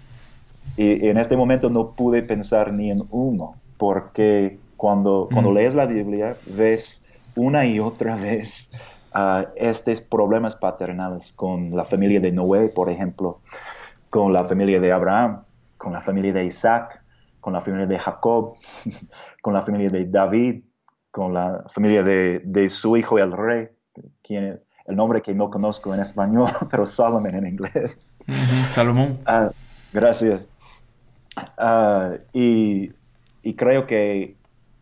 Y, 0.78 1.08
en 1.08 1.18
este 1.18 1.36
momento 1.36 1.68
no 1.68 1.90
pude 1.90 2.22
pensar 2.22 2.72
ni 2.72 2.90
en 2.90 3.02
uno, 3.10 3.56
porque 3.76 4.58
cuando, 4.78 5.28
cuando 5.30 5.52
lees 5.52 5.74
la 5.74 5.84
Biblia 5.84 6.36
ves 6.46 7.04
una 7.36 7.66
y 7.66 7.80
otra 7.80 8.16
vez 8.16 8.72
estos 9.56 10.00
problemas 10.00 10.56
paternales 10.56 11.32
con 11.32 11.76
la 11.76 11.84
familia 11.84 12.20
de 12.20 12.32
Noé, 12.32 12.68
por 12.68 12.90
ejemplo 12.90 13.40
con 14.14 14.32
la 14.32 14.44
familia 14.44 14.78
de 14.78 14.92
Abraham, 14.92 15.42
con 15.76 15.92
la 15.92 16.00
familia 16.00 16.32
de 16.32 16.44
Isaac, 16.44 17.02
con 17.40 17.52
la 17.52 17.60
familia 17.60 17.88
de 17.88 17.98
Jacob, 17.98 18.54
con 19.42 19.54
la 19.54 19.62
familia 19.62 19.90
de 19.90 20.04
David, 20.04 20.62
con 21.10 21.34
la 21.34 21.64
familia 21.74 22.04
de, 22.04 22.68
su 22.70 22.96
hijo 22.96 23.18
el 23.18 23.32
rey, 23.32 23.70
quien, 24.22 24.60
el 24.86 24.94
nombre 24.94 25.20
que 25.20 25.34
no 25.34 25.50
conozco 25.50 25.92
en 25.92 25.98
español, 25.98 26.48
pero 26.70 26.86
Solomon 26.86 27.34
en 27.34 27.48
inglés. 27.48 28.14
Salomón. 28.70 29.18
Ah, 29.26 29.50
gracias. 29.92 30.48
Ah, 31.58 32.12
y, 32.32 32.92
creo 33.56 33.84
que 33.88 34.36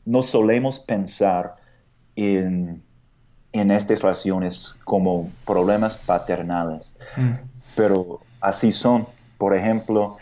no 0.04 0.20
solemos 0.20 0.78
pensar 0.78 1.56
en, 2.16 2.82
estas 3.52 4.00
relaciones 4.02 4.78
como 4.84 5.30
problemas 5.46 5.96
paternales, 5.96 6.96
mm. 7.16 7.32
pero 7.76 8.20
así 8.40 8.72
son. 8.72 9.06
Por 9.38 9.54
ejemplo, 9.54 10.16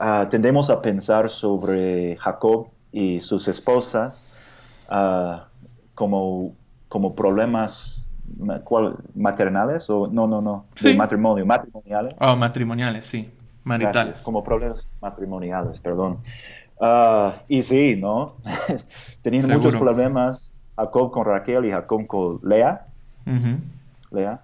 uh, 0.00 0.28
tendemos 0.28 0.70
a 0.70 0.82
pensar 0.82 1.30
sobre 1.30 2.16
Jacob 2.16 2.68
y 2.92 3.20
sus 3.20 3.46
esposas 3.46 4.26
ah, 4.88 5.48
como, 5.94 6.54
como 6.88 7.14
problemas 7.14 8.10
maternales 9.14 9.88
o 9.88 10.08
no, 10.08 10.26
no, 10.26 10.40
no, 10.40 10.66
de 10.80 10.94
matrimonio, 10.94 11.46
matrimoniales. 11.46 12.14
Oh, 12.18 12.34
matrimoniales, 12.34 13.06
sí, 13.06 13.30
maritales. 13.64 14.18
como 14.20 14.42
problemas 14.42 14.90
matrimoniales, 15.00 15.80
perdón. 15.80 16.18
Ah, 16.80 17.42
y 17.48 17.62
sí, 17.62 17.96
¿no? 17.96 18.36
Tenían 19.22 19.48
muchos 19.50 19.76
problemas 19.76 20.55
Jacob 20.76 21.10
con 21.10 21.24
Raquel 21.24 21.64
y 21.64 21.70
Jacob 21.70 22.06
con 22.06 22.40
Lea. 22.42 22.86
Lea. 24.10 24.42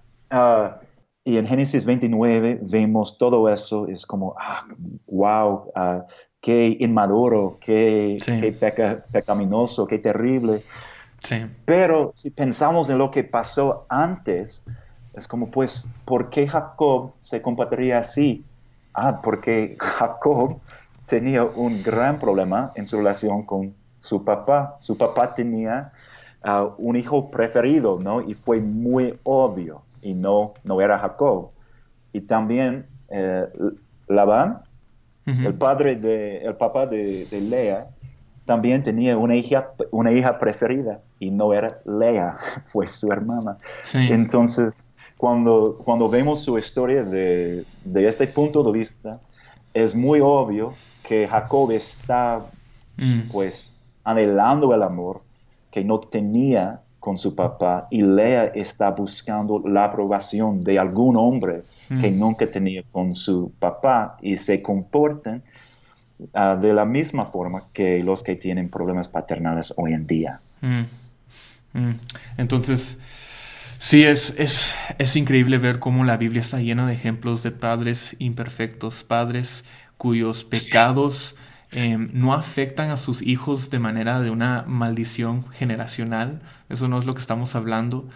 Y 1.25 1.37
en 1.37 1.47
Génesis 1.47 1.85
29 1.85 2.59
vemos 2.63 3.17
todo 3.17 3.47
eso, 3.47 3.87
es 3.87 4.05
como, 4.05 4.35
ah, 4.37 4.65
wow, 5.07 5.71
ah, 5.73 6.05
qué 6.41 6.75
inmaduro, 6.79 7.57
qué, 7.61 8.17
pecaminoso, 9.11 9.87
qué 9.87 9.99
terrible. 9.99 10.63
Sí. 11.19 11.45
Pero 11.63 12.11
si 12.15 12.31
pensamos 12.31 12.89
en 12.89 12.97
lo 12.97 13.09
que 13.09 13.23
pasó 13.23 13.85
antes, 13.87 14.63
es 15.13 15.27
como, 15.27 15.49
pues, 15.49 15.87
¿por 16.03 16.29
qué 16.29 16.45
Jacob 16.45 17.13
se 17.19 17.41
comportaría 17.41 17.99
así? 17.99 18.43
Ah, 18.93 19.21
porque 19.21 19.77
Jacob 19.79 20.57
tenía 21.05 21.45
un 21.45 21.81
gran 21.83 22.19
problema 22.19 22.73
en 22.75 22.85
su 22.85 22.97
relación 22.97 23.43
con 23.43 23.73
su 24.01 24.25
papá. 24.25 24.75
Su 24.81 24.97
papá 24.97 25.33
tenía 25.33 25.93
un 26.77 26.95
hijo 26.95 27.31
preferido, 27.31 27.99
¿no? 28.01 28.21
Y 28.21 28.33
fue 28.33 28.59
muy 28.59 29.17
obvio 29.23 29.81
y 30.01 30.13
no, 30.13 30.53
no 30.63 30.81
era 30.81 30.99
Jacob. 30.99 31.51
Y 32.11 32.21
también 32.21 32.85
eh, 33.09 33.45
Labán, 34.07 34.61
el 35.25 35.53
padre 35.53 35.95
de, 35.95 36.39
el 36.39 36.55
papá 36.55 36.85
de, 36.85 37.27
Lea, 37.31 37.87
también 38.45 38.83
tenía 38.83 39.17
una 39.17 39.37
hija, 39.37 39.69
una 39.91 40.11
hija 40.11 40.37
preferida 40.37 40.99
y 41.17 41.31
no 41.31 41.53
era 41.53 41.79
Lea, 41.85 42.37
fue 42.73 42.87
su 42.87 43.11
hermana. 43.11 43.57
Entonces, 43.93 44.97
cuando, 45.17 45.79
cuando 45.85 46.09
vemos 46.09 46.41
su 46.41 46.57
historia 46.57 47.03
de, 47.03 47.63
de, 47.85 48.07
este 48.07 48.27
punto 48.27 48.63
de 48.63 48.77
vista, 48.77 49.21
es 49.73 49.95
muy 49.95 50.19
obvio 50.21 50.73
que 51.03 51.25
Jacob 51.25 51.71
está, 51.71 52.41
mm. 52.97 53.31
pues, 53.31 53.73
anhelando 54.03 54.73
el 54.73 54.83
amor 54.83 55.21
que 55.73 55.83
no 55.83 55.99
tenía 55.99 56.81
con 56.99 57.17
su 57.17 57.33
papá 57.33 57.87
y 57.89 58.03
Lea 58.03 58.45
está 58.53 58.91
buscando 58.91 59.59
la 59.65 59.85
aprobación 59.85 60.63
de 60.63 60.77
algún 60.77 61.17
hombre 61.17 61.63
que 61.99 62.11
mm. 62.11 62.19
nunca 62.19 62.49
tenía 62.49 62.83
con 62.91 63.15
su 63.15 63.51
papá 63.57 64.17
y 64.21 64.37
se 64.37 64.61
comportan 64.61 65.41
ah, 66.35 66.55
de 66.55 66.73
la 66.73 66.85
misma 66.85 67.25
forma 67.25 67.65
que 67.73 68.03
los 68.03 68.21
que 68.21 68.35
tienen 68.35 68.69
problemas 68.69 69.07
paternales 69.07 69.73
hoy 69.75 69.93
en 69.93 70.05
día. 70.05 70.39
Mm. 70.61 70.83
Mm. 71.73 71.99
Entonces, 72.37 72.99
sí, 73.79 74.03
es, 74.03 74.35
es, 74.37 74.75
es 74.99 75.15
increíble 75.15 75.57
ver 75.57 75.79
cómo 75.79 76.03
la 76.03 76.17
Biblia 76.17 76.41
está 76.41 76.59
llena 76.59 76.85
de 76.85 76.93
ejemplos 76.93 77.41
de 77.41 77.49
padres 77.49 78.15
imperfectos, 78.19 79.03
padres 79.03 79.65
cuyos 79.97 80.45
pecados 80.45 81.35
Em, 81.75 82.09
no 82.13 82.33
afectan 82.33 82.91
a 82.91 82.97
sus 82.97 83.23
hijos 83.23 83.71
de 83.71 83.79
manera 83.79 84.21
de 84.21 84.29
una 84.29 84.63
maldición 84.67 85.49
generacional. 85.49 86.41
Eso 86.69 86.87
no 86.87 86.99
es 86.99 87.05
lo 87.05 87.15
que 87.15 87.21
estamos 87.21 87.55
hablando. 87.55 88.07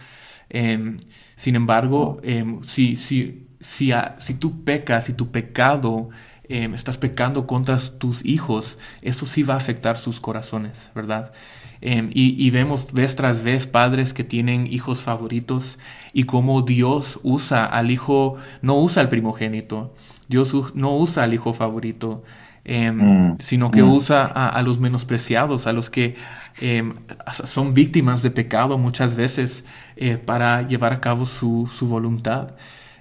Em, 0.50 0.98
sin 1.36 1.56
embargo, 1.56 2.20
em, 2.24 2.64
si, 2.64 2.96
si, 2.96 3.48
si, 3.60 3.92
si, 4.20 4.34
tú 4.36 4.64
pecas, 4.64 5.06
si 5.06 5.14
tu 5.14 5.32
pecado 5.32 6.10
estás 6.50 6.98
pecando 6.98 7.46
contra 7.46 7.78
tus 7.78 8.24
hijos, 8.24 8.78
eso 9.02 9.26
sí 9.26 9.44
va 9.44 9.56
a 9.56 9.58
afectar 9.58 9.98
sus 9.98 10.22
corazones, 10.22 10.90
¿verdad? 10.96 11.34
y, 11.82 12.46
y, 12.48 12.50
vemos 12.52 12.92
vez 12.94 13.16
tras 13.18 13.44
vez 13.44 13.68
padres 13.68 14.14
que 14.14 14.24
tienen 14.24 14.66
hijos 14.66 15.02
favoritos 15.02 15.78
y 16.14 16.24
cómo 16.24 16.62
Dios 16.62 17.20
usa 17.22 17.66
al 17.66 17.92
hijo, 17.92 18.38
no 18.62 18.80
usa 18.80 19.04
al 19.04 19.10
primogénito, 19.10 19.94
Dios 20.30 20.74
no 20.74 20.96
usa 20.96 21.24
al 21.24 21.34
hijo 21.34 21.54
favorito, 21.54 22.24
Em, 22.69 22.97
mm. 22.97 23.38
sino 23.39 23.71
que 23.71 23.81
mm. 23.81 23.89
usa 23.89 24.25
a, 24.25 24.62
los 24.62 24.77
menospreciados, 24.77 25.67
a 25.67 25.74
los 25.74 25.89
que 25.89 26.15
em, 26.59 26.91
son 27.31 27.74
víctimas 27.74 28.21
de 28.24 28.29
pecado 28.29 28.77
muchas 28.77 29.15
veces 29.15 29.63
eh, 29.95 30.17
para 30.17 30.67
llevar 30.67 30.91
a 30.91 31.00
cabo 31.00 31.25
su, 31.25 31.69
voluntad. 31.83 32.55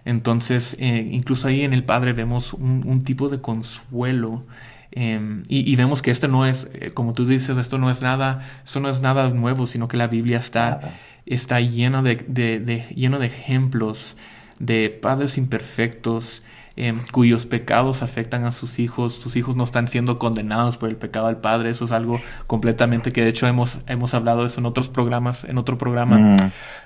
Entonces, 0.05 0.77
eh, 0.79 1.09
incluso 1.11 1.49
ahí 1.49 1.63
en 1.63 1.73
el 1.73 1.83
Padre 1.83 2.13
vemos 2.13 2.55
un, 2.55 3.03
tipo 3.03 3.29
de 3.29 3.41
consuelo. 3.41 4.45
Em, 4.93 5.43
y, 5.49 5.75
vemos 5.75 6.01
que 6.01 6.13
esto 6.13 6.29
no 6.29 6.47
es, 6.47 6.69
eh, 6.73 6.93
como 6.95 7.13
tú 7.13 7.27
dices, 7.27 7.59
esto 7.59 7.77
no 7.77 7.91
es 7.91 8.03
nada, 8.03 8.47
esto 8.65 8.79
no 8.79 8.89
es 8.89 9.01
nada 9.01 9.31
nuevo, 9.31 9.67
sino 9.67 9.89
que 9.89 9.97
la 9.97 10.07
Biblia 10.07 10.39
está, 10.39 10.95
está 11.27 11.61
llena 11.61 12.03
de, 12.03 12.15
de, 12.15 12.87
lleno 12.95 13.19
de 13.19 13.27
ejemplos 13.27 14.17
de 14.61 14.91
padres 14.91 15.37
imperfectos, 15.39 16.45
Em, 16.79 17.01
cuyos 17.11 17.47
pecados 17.47 18.03
afectan 18.03 18.45
a 18.45 18.53
sus 18.53 18.79
hijos, 18.79 19.15
sus 19.15 19.35
hijos 19.37 19.57
no 19.57 19.65
están 19.65 19.89
siendo 19.89 20.19
condenados 20.19 20.77
por 20.77 20.91
el 20.91 20.97
pecado 20.97 21.29
del 21.29 21.39
padre, 21.39 21.71
eso 21.71 21.87
es 21.87 21.93
algo 21.93 22.21
completamente 22.47 23.13
que 23.13 23.23
de 23.23 23.31
hecho 23.31 23.47
hemos, 23.47 23.79
hemos 23.87 24.13
hablado 24.13 24.43
de 24.43 24.49
eso 24.49 24.61
en 24.61 24.67
otros 24.67 24.91
programas, 24.91 25.45
en 25.45 25.57
otro 25.57 25.79
programa, 25.79 26.19
mm. 26.19 26.37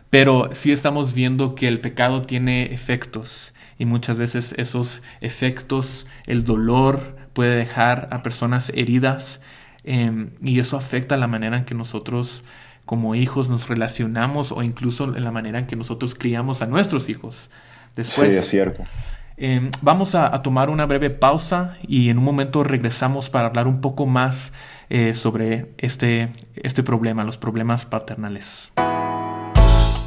pero 0.09 0.51
sí 0.53 0.71
estamos 0.71 1.13
viendo 1.13 1.57
que 1.57 1.67
el 1.67 1.81
pecado 1.81 2.23
tiene 2.23 2.73
efectos 2.73 3.53
y 3.79 3.85
muchas 3.85 4.17
veces 4.17 4.55
esos 4.59 5.03
efectos, 5.21 6.07
el 6.29 6.45
dolor 6.45 7.17
puede 7.33 7.57
dejar 7.57 8.07
a 8.13 8.23
personas 8.23 8.71
heridas 8.77 9.41
em, 9.83 10.31
y 10.41 10.61
eso 10.61 10.77
afecta 10.77 11.17
la 11.17 11.27
manera 11.27 11.57
en 11.57 11.65
que 11.65 11.75
nosotros 11.75 12.45
como 12.85 13.17
hijos 13.17 13.49
nos 13.49 13.69
relacionamos 13.69 14.53
o 14.53 14.63
incluso 14.63 15.17
en 15.17 15.25
la 15.25 15.33
manera 15.33 15.59
en 15.59 15.67
que 15.67 15.75
nosotros 15.75 16.15
criamos 16.15 16.63
a 16.63 16.67
nuestros 16.67 17.09
hijos. 17.09 17.51
Después, 17.97 18.31
sí, 18.31 18.37
es 18.37 18.49
cierto. 18.49 18.85
Em, 19.43 19.71
vamos 19.81 20.15
a, 20.15 20.31
tomar 20.43 20.69
una 20.69 20.85
breve 20.85 21.09
pausa 21.09 21.79
y 21.89 22.11
en 22.11 22.19
un 22.19 22.25
momento 22.25 22.63
regresamos 22.63 23.31
para 23.31 23.49
hablar 23.49 23.67
un 23.67 23.81
poco 23.81 24.05
más 24.05 24.53
eh, 24.91 25.15
sobre 25.15 25.73
este, 25.79 26.29
este 26.57 26.83
problema, 26.83 27.25
los 27.25 27.39
problemas 27.39 27.87
paternales. 27.87 28.71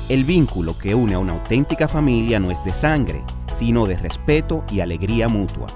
El 0.08 0.24
vínculo 0.24 0.78
que 0.78 0.94
une 0.94 1.16
a 1.16 1.20
una 1.20 1.34
auténtica 1.34 1.88
familia 1.88 2.40
no 2.40 2.52
es 2.52 2.64
de 2.64 2.74
sangre, 2.74 3.24
sino 3.48 3.88
de 3.88 3.98
respeto 3.98 4.64
y 4.70 4.82
alegría 4.82 5.28
mutua. 5.30 5.68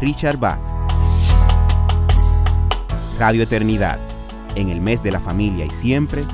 Richard 0.00 0.38
Bach. 0.38 0.58
Radio 3.16 3.44
Eternidad, 3.44 4.00
en 4.56 4.70
el 4.70 4.80
mes 4.80 5.04
de 5.04 5.12
la 5.12 5.20
familia 5.20 5.64
y 5.64 5.70
siempre, 5.70 6.24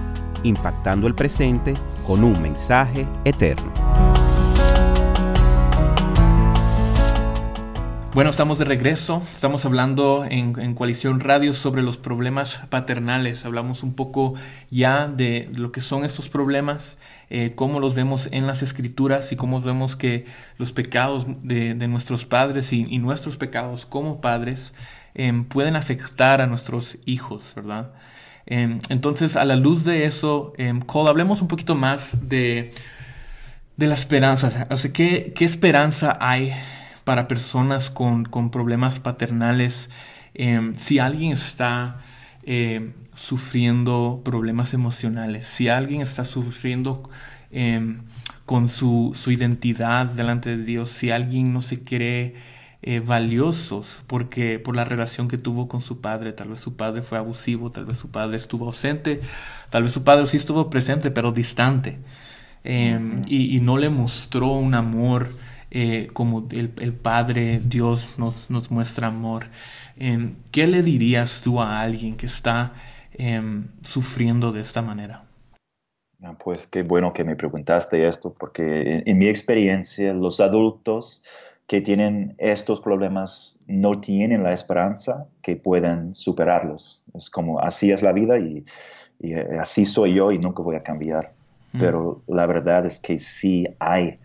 impactando 0.45 1.07
el 1.07 1.15
presente 1.15 1.75
con 2.07 2.25
un 2.25 2.41
mensaje 2.41 3.07
eterno. 3.27 3.80
Bueno, 8.13 8.31
estamos 8.31 8.59
de 8.59 8.65
regreso. 8.65 9.23
Estamos 9.33 9.65
hablando 9.65 10.27
en, 10.29 10.75
Coalición 10.75 11.21
Radio 11.21 11.53
sobre 11.53 11.81
los 11.85 11.97
problemas 11.97 12.61
paternales. 12.69 13.47
Hablamos 13.47 13.85
un 13.85 13.95
poco 13.95 14.35
ya 14.69 15.07
de 15.07 15.49
lo 15.55 15.71
que 15.71 15.81
son 15.81 16.05
estos 16.05 16.29
problemas, 16.29 16.99
eh, 17.31 17.53
cómo 17.55 17.79
los 17.79 17.95
vemos 17.95 18.29
en 18.33 18.49
las 18.49 18.65
escrituras 18.65 19.31
y 19.31 19.37
cómo 19.37 19.61
vemos 19.61 19.95
que 19.95 20.27
los 20.59 20.73
pecados 20.73 21.25
de, 21.43 21.75
nuestros 21.87 22.27
padres 22.27 22.73
y, 22.73 22.99
nuestros 22.99 23.37
pecados 23.37 23.87
como 23.87 24.21
padres 24.21 24.75
em, 25.15 25.45
pueden 25.45 25.77
afectar 25.77 26.41
a 26.43 26.49
nuestros 26.49 26.99
hijos, 27.07 27.53
¿verdad? 27.55 27.93
Em, 28.47 28.81
entonces, 28.89 29.37
a 29.37 29.45
la 29.45 29.55
luz 29.55 29.85
de 29.85 30.07
eso, 30.07 30.53
em, 30.59 30.81
Cole, 30.81 31.11
hablemos 31.11 31.43
un 31.43 31.49
poquito 31.49 31.77
más 31.77 32.17
de, 32.29 32.73
de 33.77 33.87
la 33.87 33.95
esperanza. 33.95 34.67
O 34.69 34.77
sea, 34.77 34.93
¿qué, 34.93 35.33
¿qué 35.33 35.45
esperanza 35.45 36.19
hay? 36.21 36.53
Para 37.11 37.27
personas 37.27 37.91
con, 37.91 38.23
problemas 38.53 39.01
paternales. 39.01 39.91
Em, 40.33 40.77
si 40.77 41.01
alguien 41.01 41.33
está 41.33 41.97
em, 42.45 42.93
sufriendo 43.15 44.23
problemas 44.25 44.75
emocionales, 44.75 45.49
si 45.49 45.69
alguien 45.69 46.03
está 46.03 46.25
sufriendo 46.25 47.11
em, 47.51 48.03
con 48.47 48.69
su, 48.69 49.13
identidad 49.27 50.07
delante 50.07 50.57
de 50.57 50.63
Dios, 50.63 50.91
si 50.91 51.11
alguien 51.11 51.53
no 51.53 51.63
se 51.63 51.83
cree 51.83 52.37
eh, 52.83 53.01
valiosos 53.01 54.05
porque 54.07 54.61
por 54.61 54.77
la 54.77 54.85
relación 54.85 55.27
que 55.27 55.37
tuvo 55.37 55.67
con 55.67 55.81
su 55.81 56.01
padre, 56.01 56.33
tal 56.33 56.51
vez 56.51 56.61
su 56.61 56.77
padre 56.77 57.03
fue 57.03 57.19
abusivo, 57.19 57.73
tal 57.73 57.87
vez 57.87 57.97
su 57.97 58.13
padre 58.13 58.37
estuvo 58.37 58.67
ausente, 58.67 59.21
tal 59.69 59.83
vez 59.83 59.91
su 59.91 60.05
padre 60.05 60.29
sí 60.29 60.37
estuvo 60.37 60.71
presente 60.71 61.11
pero 61.11 61.33
distante 61.33 61.99
y, 62.63 63.57
y, 63.57 63.61
no 63.61 63.79
le 63.79 63.89
mostró 63.89 64.53
un 64.53 64.75
amor 64.75 65.31
eh, 65.71 66.09
como 66.13 66.49
el, 66.51 66.93
Padre 66.95 67.61
Dios 67.65 68.19
nos, 68.19 68.51
nos 68.51 68.71
muestra 68.71 69.07
amor. 69.09 69.47
Em, 69.97 70.35
¿Qué 70.51 70.67
le 70.67 70.83
dirías 70.83 71.43
tú 71.43 71.61
a 71.61 71.81
alguien 71.81 72.17
que 72.17 72.27
está 72.27 72.73
em, 73.13 73.69
sufriendo 73.83 74.51
de 74.51 74.63
esta 74.63 74.83
manera? 74.83 75.25
Ah, 76.23 76.35
pues 76.43 76.67
qué 76.67 76.83
bueno 76.83 77.13
que 77.13 77.25
me 77.25 77.37
preguntaste 77.37 78.07
esto, 78.07 78.35
porque 78.39 79.03
en, 79.07 79.19
mi 79.19 79.27
experiencia 79.27 80.13
los 80.13 80.41
adultos 80.41 81.23
que 81.67 81.81
tienen 81.81 82.35
estos 82.39 82.81
problemas 82.81 83.61
no 83.67 84.01
tienen 84.01 84.43
la 84.43 84.53
esperanza 84.53 85.29
que 85.43 85.57
puedan 85.57 86.15
superarlos. 86.15 87.05
Es 87.15 87.31
como 87.31 87.61
así 87.61 87.93
es 87.93 88.03
la 88.03 88.13
vida 88.13 88.39
y, 88.39 88.65
eh, 89.21 89.59
así 89.61 89.87
soy 89.87 90.15
yo 90.15 90.33
y 90.33 90.39
nunca 90.39 90.63
voy 90.63 90.77
a 90.77 90.83
cambiar. 90.83 91.33
Mm. 91.73 91.81
Pero 91.81 92.23
la 92.27 92.47
verdad 92.47 92.85
es 92.85 93.01
que 93.01 93.19
sí 93.19 93.67
hay 93.79 94.19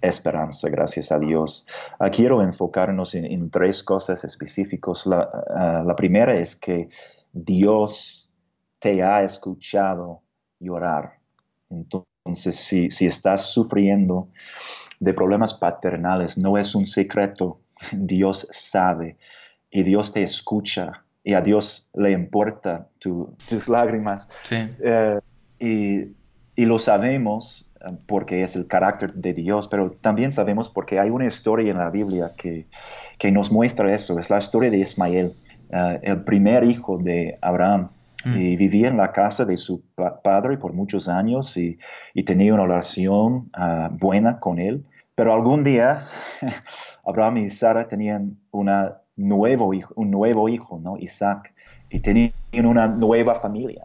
esperanza, 0.00 0.68
gracias 0.68 1.10
a 1.12 1.18
Dios. 1.18 1.66
Ah, 1.98 2.10
quiero 2.10 2.42
enfocarnos 2.42 3.14
en, 3.14 3.50
tres 3.50 3.82
cosas 3.82 4.24
específicas. 4.24 5.04
Ah, 5.06 5.82
la, 5.84 5.96
primera 5.96 6.36
es 6.36 6.56
que 6.56 6.88
Dios 7.32 8.32
te 8.78 9.02
ha 9.02 9.22
escuchado 9.22 10.22
llorar. 10.60 11.18
Entonces, 11.70 12.56
si, 12.56 12.90
si 12.90 13.06
estás 13.06 13.46
sufriendo 13.46 14.28
de 15.00 15.14
problemas 15.14 15.54
paternales, 15.54 16.38
no 16.38 16.58
es 16.58 16.74
un 16.74 16.86
secreto. 16.86 17.60
Dios 17.92 18.48
sabe 18.50 19.16
y 19.70 19.82
Dios 19.82 20.12
te 20.12 20.22
escucha 20.22 21.04
y 21.24 21.34
a 21.34 21.40
Dios 21.40 21.90
le 21.94 22.12
importa 22.12 22.88
tus 22.98 23.68
lágrimas. 23.68 24.28
Eh, 24.50 25.20
y, 25.58 26.14
y, 26.56 26.64
lo 26.64 26.78
sabemos 26.78 27.67
porque 28.06 28.42
es 28.42 28.56
el 28.56 28.66
carácter 28.66 29.14
de 29.14 29.32
Dios, 29.34 29.68
pero 29.68 29.92
también 30.00 30.32
sabemos 30.32 30.68
porque 30.68 30.98
hay 30.98 31.10
una 31.10 31.26
historia 31.26 31.70
en 31.70 31.78
la 31.78 31.90
Biblia 31.90 32.32
que, 32.36 32.66
que 33.18 33.30
nos 33.30 33.50
muestra 33.52 33.92
eso. 33.94 34.18
Es 34.18 34.30
la 34.30 34.38
historia 34.38 34.70
de 34.70 34.78
Ismael, 34.78 35.34
eh, 35.70 36.00
el 36.02 36.22
primer 36.24 36.64
hijo 36.64 36.98
de 36.98 37.38
Abraham. 37.40 37.90
Mm. 38.24 38.36
Y 38.36 38.56
vivía 38.56 38.88
en 38.88 38.96
la 38.96 39.12
casa 39.12 39.44
de 39.44 39.56
su 39.56 39.82
padre 40.24 40.56
por 40.56 40.72
muchos 40.72 41.08
años 41.08 41.56
y, 41.56 41.78
y 42.14 42.24
tenía 42.24 42.52
una 42.52 42.64
relación 42.64 43.48
ah, 43.54 43.90
buena 43.92 44.40
con 44.40 44.58
él. 44.58 44.84
Pero 45.14 45.32
algún 45.32 45.62
día 45.62 46.06
Abraham 47.06 47.38
y 47.38 47.50
Sara 47.50 47.86
tenían 47.86 48.36
una 48.50 48.96
nuevo 49.16 49.74
hijo, 49.74 49.92
un 49.96 50.10
nuevo 50.10 50.48
hijo, 50.48 50.80
¿no? 50.82 50.96
Isaac, 50.98 51.52
y 51.90 52.00
tenían 52.00 52.32
una 52.64 52.86
nueva 52.88 53.36
familia. 53.36 53.84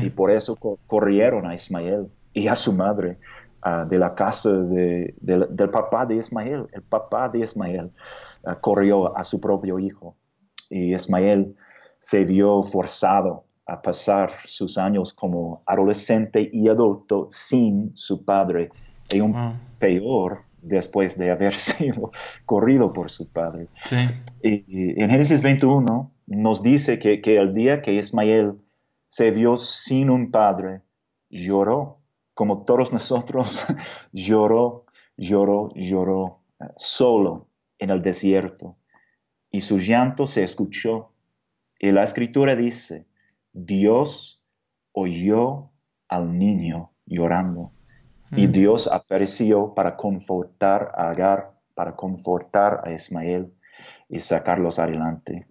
Y 0.00 0.10
por 0.10 0.30
eso 0.30 0.56
corrieron 0.86 1.44
a 1.44 1.54
Ismael 1.54 2.06
y 2.34 2.48
a 2.48 2.54
su 2.54 2.72
madre 2.72 3.18
ah, 3.62 3.84
de 3.88 3.98
la 3.98 4.14
casa 4.14 4.52
de, 4.52 5.14
del 5.20 5.70
papá 5.70 6.06
de 6.06 6.16
Ismael. 6.16 6.66
El 6.72 6.82
papá 6.82 7.28
de 7.28 7.40
Ismael 7.40 7.90
ah, 8.44 8.56
corrió 8.60 9.16
a 9.16 9.24
su 9.24 9.40
propio 9.40 9.78
hijo. 9.78 10.16
Y 10.70 10.94
Ismael 10.94 11.54
se 11.98 12.24
vio 12.24 12.62
forzado 12.62 13.44
a 13.66 13.80
pasar 13.80 14.32
sus 14.44 14.76
años 14.76 15.12
como 15.12 15.62
adolescente 15.66 16.50
y 16.52 16.68
adulto 16.68 17.28
sin 17.30 17.92
su 17.94 18.24
padre. 18.24 18.70
Y 19.12 19.20
un 19.20 19.58
peor 19.78 20.42
después 20.62 21.18
de 21.18 21.30
haber 21.30 21.54
sido 21.58 22.12
corrido 22.46 22.92
por 22.92 23.10
su 23.10 23.30
padre. 23.30 23.68
Y, 24.42 25.00
en 25.00 25.10
Génesis 25.10 25.42
21 25.42 26.10
nos 26.26 26.62
dice 26.62 26.98
que, 26.98 27.20
que 27.20 27.36
el 27.36 27.52
día 27.52 27.82
que 27.82 27.94
Ismael 27.94 28.54
se 29.08 29.30
vio 29.30 29.58
sin 29.58 30.08
un 30.08 30.30
padre, 30.30 30.80
lloró 31.28 31.98
como 32.34 32.64
todos 32.64 32.92
nosotros, 32.92 33.64
lloró, 34.12 34.86
lloró, 35.16 35.70
lloró 35.74 36.40
eh, 36.60 36.66
solo 36.76 37.48
en 37.78 37.90
el 37.90 38.02
desierto. 38.02 38.76
Y 39.50 39.60
su 39.60 39.78
llanto 39.78 40.26
se 40.26 40.42
escuchó. 40.42 41.12
Y 41.78 41.90
la 41.90 42.04
escritura 42.04 42.56
dice, 42.56 43.06
Dios 43.52 44.44
oyó 44.92 45.70
al 46.08 46.38
niño 46.38 46.92
llorando. 47.06 47.72
Y 48.30 48.46
mm. 48.46 48.52
Dios 48.52 48.90
apareció 48.90 49.74
para 49.74 49.96
confortar 49.96 50.92
a 50.94 51.10
Agar, 51.10 51.52
para 51.74 51.96
confortar 51.96 52.82
a 52.84 52.92
Ismael 52.92 53.52
y 54.08 54.20
sacarlos 54.20 54.78
adelante. 54.78 55.46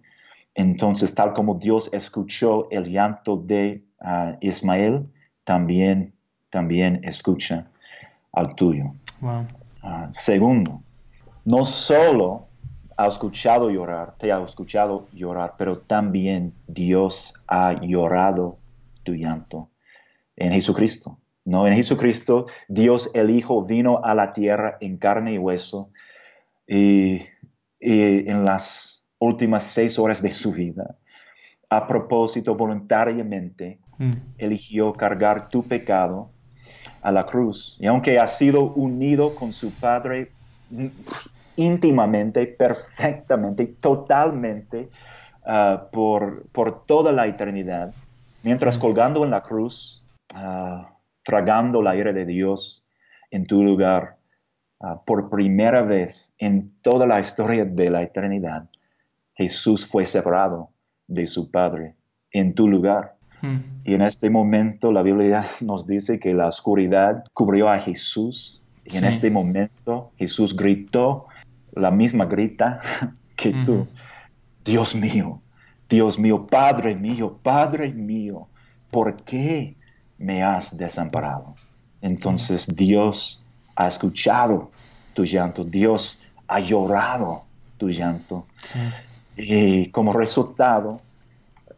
Entonces, 0.54 1.14
tal 1.14 1.32
como 1.32 1.54
Dios 1.54 1.90
escuchó 1.92 2.68
el 2.70 2.90
llanto 2.90 3.36
de 3.36 3.84
ah, 4.00 4.36
Ismael, 4.40 5.12
también 5.44 6.14
también 6.52 7.00
escucha 7.02 7.66
al 8.30 8.54
tuyo. 8.54 8.92
Ah, 9.82 10.08
segundo, 10.10 10.82
no 11.46 11.64
solo 11.64 12.46
ha 12.96 13.06
escuchado 13.06 13.70
llorar, 13.70 14.14
te 14.18 14.30
ha 14.30 14.44
escuchado 14.44 15.08
llorar, 15.14 15.54
pero 15.56 15.78
también 15.78 16.52
Dios 16.68 17.34
ha 17.48 17.80
llorado 17.80 18.58
tu 19.02 19.14
llanto 19.14 19.70
en 20.36 20.52
Jesucristo. 20.52 21.18
No, 21.44 21.66
en 21.66 21.74
Jesucristo 21.74 22.46
Dios 22.68 23.10
el 23.14 23.30
Hijo 23.30 23.64
vino 23.64 24.04
a 24.04 24.14
la 24.14 24.32
tierra 24.32 24.76
en 24.80 24.98
carne 24.98 25.32
y 25.32 25.38
hueso 25.38 25.90
y, 26.68 27.22
en 27.80 28.44
las 28.44 29.08
últimas 29.18 29.64
seis 29.64 29.98
horas 29.98 30.22
de 30.22 30.30
su 30.30 30.52
vida, 30.52 30.96
a 31.70 31.86
propósito 31.88 32.54
voluntariamente, 32.54 33.80
mm. 33.98 34.12
eligió 34.38 34.92
cargar 34.92 35.48
tu 35.48 35.66
pecado 35.66 36.30
a 37.02 37.12
la 37.12 37.26
cruz. 37.26 37.76
Y 37.80 37.86
aunque 37.86 38.18
ha 38.18 38.26
sido 38.26 38.72
unido 38.72 39.34
con 39.34 39.52
su 39.52 39.72
Padre 39.72 40.32
íntimamente, 41.56 42.46
perfectamente, 42.46 43.66
totalmente, 43.66 44.88
ah, 45.44 45.88
por, 45.92 46.48
por, 46.50 46.86
toda 46.86 47.12
la 47.12 47.26
eternidad, 47.26 47.92
mientras 48.42 48.78
colgando 48.78 49.24
en 49.24 49.30
la 49.30 49.42
cruz, 49.42 50.06
uh, 50.34 50.84
tragando 51.24 51.82
la 51.82 51.94
ira 51.94 52.12
de 52.12 52.24
Dios 52.24 52.86
en 53.30 53.46
tu 53.46 53.62
lugar, 53.62 54.16
ah, 54.80 55.02
por 55.04 55.28
primera 55.28 55.82
vez 55.82 56.32
en 56.38 56.70
toda 56.80 57.06
la 57.06 57.20
historia 57.20 57.64
de 57.64 57.90
la 57.90 58.02
eternidad, 58.02 58.68
Jesús 59.34 59.86
fue 59.86 60.06
separado 60.06 60.70
de 61.06 61.26
su 61.26 61.50
Padre 61.50 61.94
en 62.30 62.54
tu 62.54 62.68
lugar. 62.68 63.16
Mm. 63.42 63.58
Y 63.84 63.94
en 63.94 64.02
este 64.02 64.30
momento 64.30 64.92
la 64.92 65.02
Biblia 65.02 65.46
nos 65.60 65.86
dice 65.86 66.18
que 66.18 66.32
la 66.32 66.48
oscuridad 66.48 67.24
cubrió 67.34 67.68
a 67.68 67.78
Jesús. 67.78 68.64
Y 68.84 68.96
en 68.96 69.04
este 69.04 69.30
momento 69.30 70.10
Jesús 70.16 70.56
gritó 70.56 71.26
la 71.74 71.90
misma 71.90 72.24
grita 72.24 72.80
que 73.36 73.52
tú. 73.64 73.86
Dios 74.64 74.94
mío, 74.94 75.40
Dios 75.88 76.18
mío, 76.18 76.46
Padre 76.46 76.94
mío, 76.94 77.38
Padre 77.42 77.92
mío, 77.92 78.46
¿por 78.90 79.22
qué 79.24 79.76
me 80.18 80.42
has 80.42 80.76
desamparado? 80.76 81.54
Entonces 82.00 82.66
Dios 82.74 83.44
ha 83.74 83.88
escuchado 83.88 84.70
tu 85.14 85.24
llanto, 85.24 85.64
Dios 85.64 86.22
ha 86.48 86.60
llorado 86.60 87.44
tu 87.78 87.88
llanto. 87.90 88.46
Sí. 88.56 88.78
Y 89.36 89.86
como 89.90 90.12
resultado, 90.12 91.00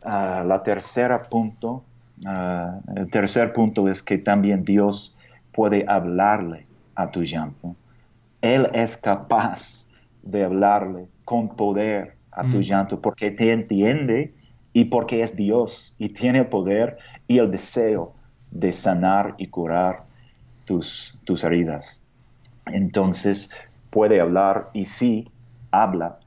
ah, 0.04 0.44
la 0.46 0.62
tercera 0.62 1.28
punto, 1.28 1.88
ah, 2.26 2.80
el 2.96 3.10
tercer 3.10 3.52
punto 3.52 3.88
es 3.88 4.02
que 4.02 4.18
también 4.18 4.64
Dios 4.64 5.18
puede 5.52 5.84
hablarle 5.88 6.70
a 6.94 7.10
tu 7.10 7.22
llanto. 7.24 7.76
Él 8.40 8.70
es 8.74 8.96
capaz 8.96 9.88
de 10.22 10.44
hablarle 10.44 11.10
con 11.24 11.56
poder 11.56 12.20
a 12.30 12.48
tu 12.48 12.60
Mm. 12.60 12.62
llanto 12.62 13.00
porque 13.00 13.30
te 13.30 13.52
entiende 13.52 14.36
y 14.72 14.86
porque 14.86 15.22
es 15.22 15.36
Dios 15.36 15.94
y 15.98 16.10
tiene 16.10 16.40
el 16.40 16.48
poder 16.48 16.98
y 17.26 17.38
el 17.38 17.50
deseo 17.50 18.16
de 18.50 18.72
sanar 18.72 19.34
y 19.38 19.48
curar 19.50 20.08
tus, 20.64 21.22
tus 21.26 21.44
heridas. 21.44 22.06
Entonces 22.66 23.50
puede 23.90 24.20
hablar 24.20 24.70
y 24.74 24.86
sí 24.86 25.34
habla 25.70 26.23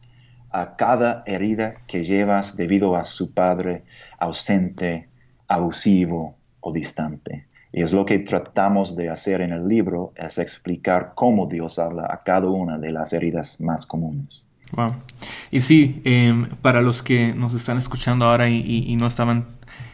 a 0.51 0.75
cada 0.75 1.23
herida 1.25 1.75
que 1.87 2.03
llevas 2.03 2.55
debido 2.57 2.95
a 2.95 3.03
su 3.05 3.33
padre 3.33 3.83
ausente, 4.19 5.07
abusivo 5.47 6.35
o 6.61 6.71
distante. 6.73 7.45
Y 7.73 7.81
es 7.81 7.93
lo 7.93 8.05
que 8.05 8.19
tratamos 8.19 8.95
de 8.95 9.09
hacer 9.09 9.41
en 9.41 9.51
el 9.51 9.67
libro, 9.67 10.13
es 10.15 10.37
explicar 10.37 11.11
cómo 11.15 11.47
Dios 11.47 11.79
habla 11.79 12.07
a 12.09 12.19
cada 12.23 12.47
una 12.49 12.77
de 12.77 12.91
las 12.91 13.13
heridas 13.13 13.59
más 13.61 13.85
comunes. 13.85 14.47
Wow. 14.73 14.95
Y 15.51 15.59
sí, 15.59 16.01
em, 16.03 16.47
para 16.61 16.81
los 16.81 17.01
que 17.03 17.33
nos 17.33 17.53
están 17.53 17.77
escuchando 17.77 18.25
ahora 18.25 18.49
y, 18.49 18.57
y- 18.59 18.91
y 18.91 18.95
no 18.95 19.05
estaban 19.07 19.45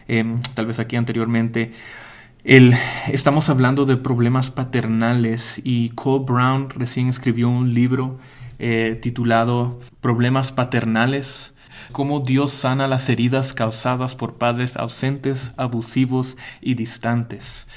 em, 0.07 0.41
tal 0.53 0.65
vez 0.65 0.79
aquí 0.79 0.95
anteriormente, 0.95 1.71
el- 2.43 2.73
estamos 3.11 3.49
hablando 3.49 3.85
de 3.85 3.95
problemas 3.97 4.51
paternales 4.51 5.61
y 5.63 5.89
Cole 5.91 6.25
Brown 6.25 6.69
recién 6.71 7.07
escribió 7.07 7.49
un 7.49 7.73
libro 7.73 8.17
eh, 8.59 8.99
titulado 9.01 9.79
Problemas 9.99 10.51
paternales, 10.51 11.53
cómo 11.91 12.19
Dios 12.19 12.51
sana 12.51 12.87
las 12.87 13.09
heridas 13.09 13.53
causadas 13.53 14.15
por 14.15 14.35
padres 14.35 14.77
ausentes, 14.77 15.53
abusivos 15.57 16.37
y 16.61 16.75
distantes. 16.75 17.67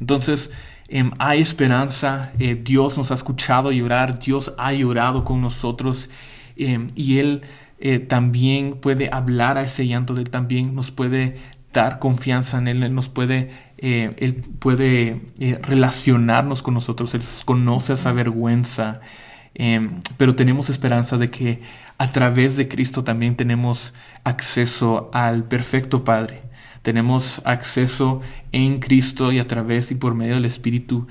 Entonces, 0.00 0.50
em, 0.88 1.10
hay 1.18 1.40
esperanza, 1.40 2.32
eh, 2.38 2.54
Dios 2.54 2.96
nos 2.96 3.10
ha 3.10 3.14
escuchado 3.14 3.72
llorar, 3.72 4.18
Dios 4.18 4.52
ha 4.58 4.72
llorado 4.72 5.24
con 5.24 5.40
nosotros 5.40 6.10
em, 6.56 6.88
y 6.94 7.18
Él 7.18 7.42
eh, 7.78 7.98
también 7.98 8.74
puede 8.80 9.10
hablar 9.12 9.58
a 9.58 9.62
ese 9.62 9.86
llanto, 9.86 10.16
Él 10.16 10.30
también 10.30 10.74
nos 10.74 10.90
puede 10.90 11.36
dar 11.72 11.98
confianza 11.98 12.58
en 12.58 12.68
Él, 12.68 12.82
Él 12.82 12.94
nos 12.94 13.08
puede, 13.08 13.50
Él 13.78 14.42
puede 14.58 15.20
relacionarnos 15.62 16.62
con 16.62 16.72
nosotros, 16.74 17.14
Él 17.14 17.22
conoce 17.44 17.92
esa 17.94 18.12
vergüenza, 18.12 19.00
em, 19.56 20.00
pero 20.16 20.34
tenemos 20.34 20.70
esperanza 20.70 21.18
de 21.18 21.30
que 21.30 21.60
a 21.98 22.12
través 22.12 22.56
de 22.56 22.68
Cristo 22.68 23.04
también 23.04 23.36
tenemos 23.36 23.94
acceso 24.24 25.10
al 25.12 25.44
perfecto 25.44 26.04
Padre. 26.04 26.42
Tenemos 26.82 27.42
acceso 27.44 28.20
en 28.52 28.78
Cristo 28.78 29.32
y 29.32 29.40
a 29.40 29.48
través 29.48 29.90
y 29.90 29.96
por 29.96 30.14
medio 30.14 30.34
del 30.34 30.44
Espíritu 30.44 31.08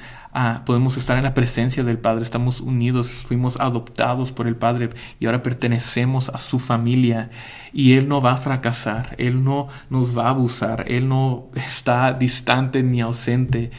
podemos 0.65 0.97
estar 0.97 1.17
en 1.17 1.23
la 1.23 1.33
presencia 1.33 1.83
del 1.83 1.97
Padre. 1.97 2.23
Estamos 2.23 2.61
unidos, 2.61 3.09
fuimos 3.09 3.59
adoptados 3.59 4.31
por 4.31 4.47
el 4.47 4.55
Padre 4.55 4.89
y 5.19 5.25
ahora 5.25 5.43
pertenecemos 5.43 6.29
a 6.29 6.39
su 6.39 6.59
familia. 6.59 7.29
Y 7.73 7.93
Él 7.93 8.07
no 8.07 8.21
va 8.21 8.31
a 8.31 8.37
fracasar, 8.37 9.15
Él 9.17 9.43
no 9.43 9.67
nos 9.89 10.17
va 10.17 10.27
a 10.27 10.29
abusar, 10.29 10.85
Él 10.87 11.07
no 11.07 11.49
está 11.55 12.13
distante 12.13 12.83
ni 12.83 13.01
ausente. 13.01 13.71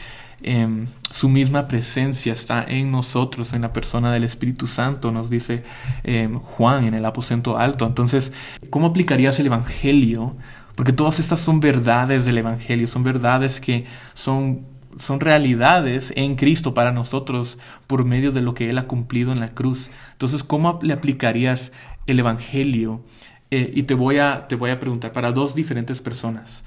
Em, 0.43 0.85
su 1.11 1.29
misma 1.29 1.67
presencia 1.67 2.31
está 2.31 2.63
en 2.63 2.91
nosotros, 2.91 3.53
en 3.53 3.63
la 3.63 3.73
persona 3.73 4.11
del 4.13 4.23
Espíritu 4.23 4.67
Santo, 4.67 5.11
nos 5.11 5.31
dice 5.31 5.63
em, 6.03 6.37
Juan 6.39 6.85
en 6.85 6.93
el 6.93 7.05
aposento 7.05 7.57
alto. 7.57 7.85
Entonces, 7.87 8.31
¿cómo 8.69 8.87
aplicarías 8.87 9.39
el 9.39 9.47
Evangelio? 9.47 10.35
Porque 10.75 10.93
todas 10.93 11.19
estas 11.19 11.39
son 11.39 11.59
verdades 11.59 12.25
del 12.25 12.37
Evangelio, 12.37 12.85
son 12.85 13.03
verdades 13.03 13.59
que 13.59 13.85
son, 14.13 14.61
son 14.99 15.19
realidades 15.19 16.13
en 16.15 16.35
Cristo 16.35 16.75
para 16.75 16.91
nosotros 16.91 17.57
por 17.87 18.05
medio 18.05 18.31
de 18.31 18.41
lo 18.41 18.53
que 18.53 18.69
Él 18.69 18.77
ha 18.77 18.85
cumplido 18.85 19.31
en 19.31 19.39
la 19.39 19.55
cruz. 19.55 19.89
Entonces, 20.11 20.43
¿cómo 20.43 20.77
le 20.83 20.93
aplicarías 20.93 21.71
el 22.05 22.19
Evangelio? 22.19 23.03
Eh, 23.49 23.71
y 23.73 23.83
te 23.83 23.95
voy, 23.95 24.19
a, 24.19 24.47
te 24.47 24.55
voy 24.55 24.69
a 24.69 24.79
preguntar 24.79 25.13
para 25.13 25.31
dos 25.31 25.55
diferentes 25.55 25.99
personas. 25.99 26.63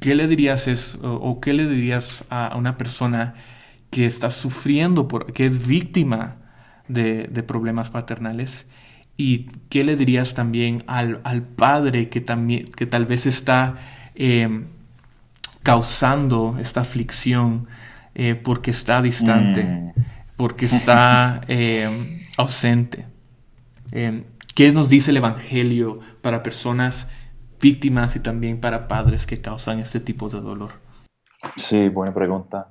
¿Qué 0.00 0.14
le 0.14 0.28
dirías 0.28 0.68
es, 0.68 0.96
o, 1.02 1.12
o 1.14 1.40
qué 1.40 1.52
le 1.52 1.66
dirías 1.68 2.24
a, 2.30 2.48
a 2.48 2.56
una 2.56 2.76
persona 2.78 3.34
que 3.90 4.06
está 4.06 4.30
sufriendo, 4.30 5.08
por, 5.08 5.32
que 5.32 5.46
es 5.46 5.66
víctima 5.66 6.36
de, 6.88 7.24
de 7.28 7.42
problemas 7.42 7.90
paternales? 7.90 8.66
¿Y 9.16 9.46
qué 9.68 9.84
le 9.84 9.96
dirías 9.96 10.34
también 10.34 10.84
al, 10.86 11.20
al 11.24 11.42
padre 11.42 12.08
que, 12.08 12.20
también, 12.20 12.66
que 12.66 12.86
tal 12.86 13.06
vez 13.06 13.26
está 13.26 13.76
eh, 14.14 14.64
causando 15.62 16.56
esta 16.60 16.80
aflicción 16.82 17.66
eh, 18.14 18.34
porque 18.34 18.70
está 18.70 19.02
distante, 19.02 19.64
Mm. 19.64 19.92
porque 20.36 20.66
está 20.66 21.40
eh, 21.48 21.88
ausente? 22.36 23.06
Eh, 23.92 24.24
¿Qué 24.54 24.72
nos 24.72 24.88
dice 24.88 25.10
el 25.12 25.18
Evangelio 25.18 26.00
para 26.22 26.42
personas 26.42 27.08
víctimas 27.60 28.16
y 28.16 28.20
también 28.20 28.60
para 28.60 28.88
padres 28.88 29.26
que 29.26 29.40
causan 29.40 29.78
este 29.78 30.00
tipo 30.00 30.28
de 30.28 30.40
dolor? 30.40 30.72
Sí, 31.56 31.88
buena 31.88 32.14
pregunta. 32.14 32.68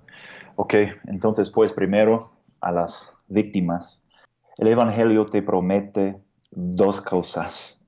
Ok, 0.55 0.73
entonces 1.07 1.49
pues 1.49 1.73
primero 1.73 2.31
a 2.61 2.71
las 2.71 3.17
víctimas. 3.27 4.05
El 4.57 4.67
Evangelio 4.67 5.27
te 5.27 5.41
promete 5.41 6.19
dos 6.51 7.01
cosas, 7.01 7.85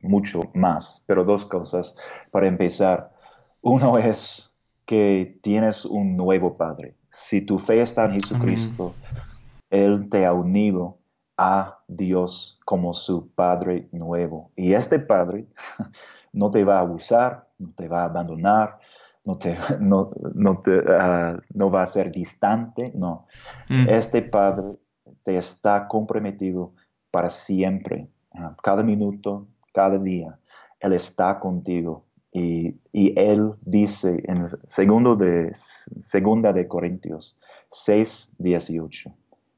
mucho 0.00 0.50
más, 0.54 1.04
pero 1.06 1.24
dos 1.24 1.44
cosas 1.44 1.96
para 2.30 2.46
empezar. 2.46 3.12
Uno 3.60 3.98
es 3.98 4.58
que 4.84 5.38
tienes 5.42 5.84
un 5.84 6.16
nuevo 6.16 6.56
Padre. 6.56 6.96
Si 7.08 7.44
tu 7.44 7.58
fe 7.58 7.82
está 7.82 8.04
en 8.06 8.12
Jesucristo, 8.12 8.94
Él 9.70 10.08
te 10.10 10.26
ha 10.26 10.32
unido 10.32 10.98
a 11.36 11.78
Dios 11.88 12.60
como 12.64 12.94
su 12.94 13.30
Padre 13.32 13.88
nuevo. 13.92 14.50
Y 14.56 14.74
este 14.74 14.98
Padre 14.98 15.46
no 16.32 16.50
te 16.50 16.64
va 16.64 16.78
a 16.78 16.80
abusar, 16.80 17.48
no 17.58 17.72
te 17.76 17.88
va 17.88 18.02
a 18.02 18.04
abandonar, 18.04 18.78
no, 19.24 19.38
te, 19.38 19.56
no, 19.80 20.10
no, 20.34 20.58
te, 20.58 20.78
uh, 20.78 21.40
no 21.54 21.70
va 21.70 21.82
a 21.82 21.86
ser 21.86 22.10
distante, 22.10 22.92
no. 22.94 23.26
Mm. 23.68 23.88
Este 23.88 24.22
Padre 24.22 24.76
te 25.24 25.36
está 25.36 25.86
comprometido 25.88 26.72
para 27.10 27.30
siempre, 27.30 28.08
uh, 28.34 28.54
cada 28.62 28.82
minuto, 28.82 29.46
cada 29.72 29.98
día. 29.98 30.38
Él 30.80 30.92
está 30.94 31.38
contigo. 31.38 32.04
Y, 32.34 32.74
y 32.92 33.12
Él 33.18 33.52
dice 33.60 34.22
en 34.24 34.46
segundo 34.46 35.16
de, 35.16 35.52
segunda 36.00 36.54
de 36.54 36.66
Corintios 36.66 37.38
6, 37.68 38.36
18, 38.38 39.12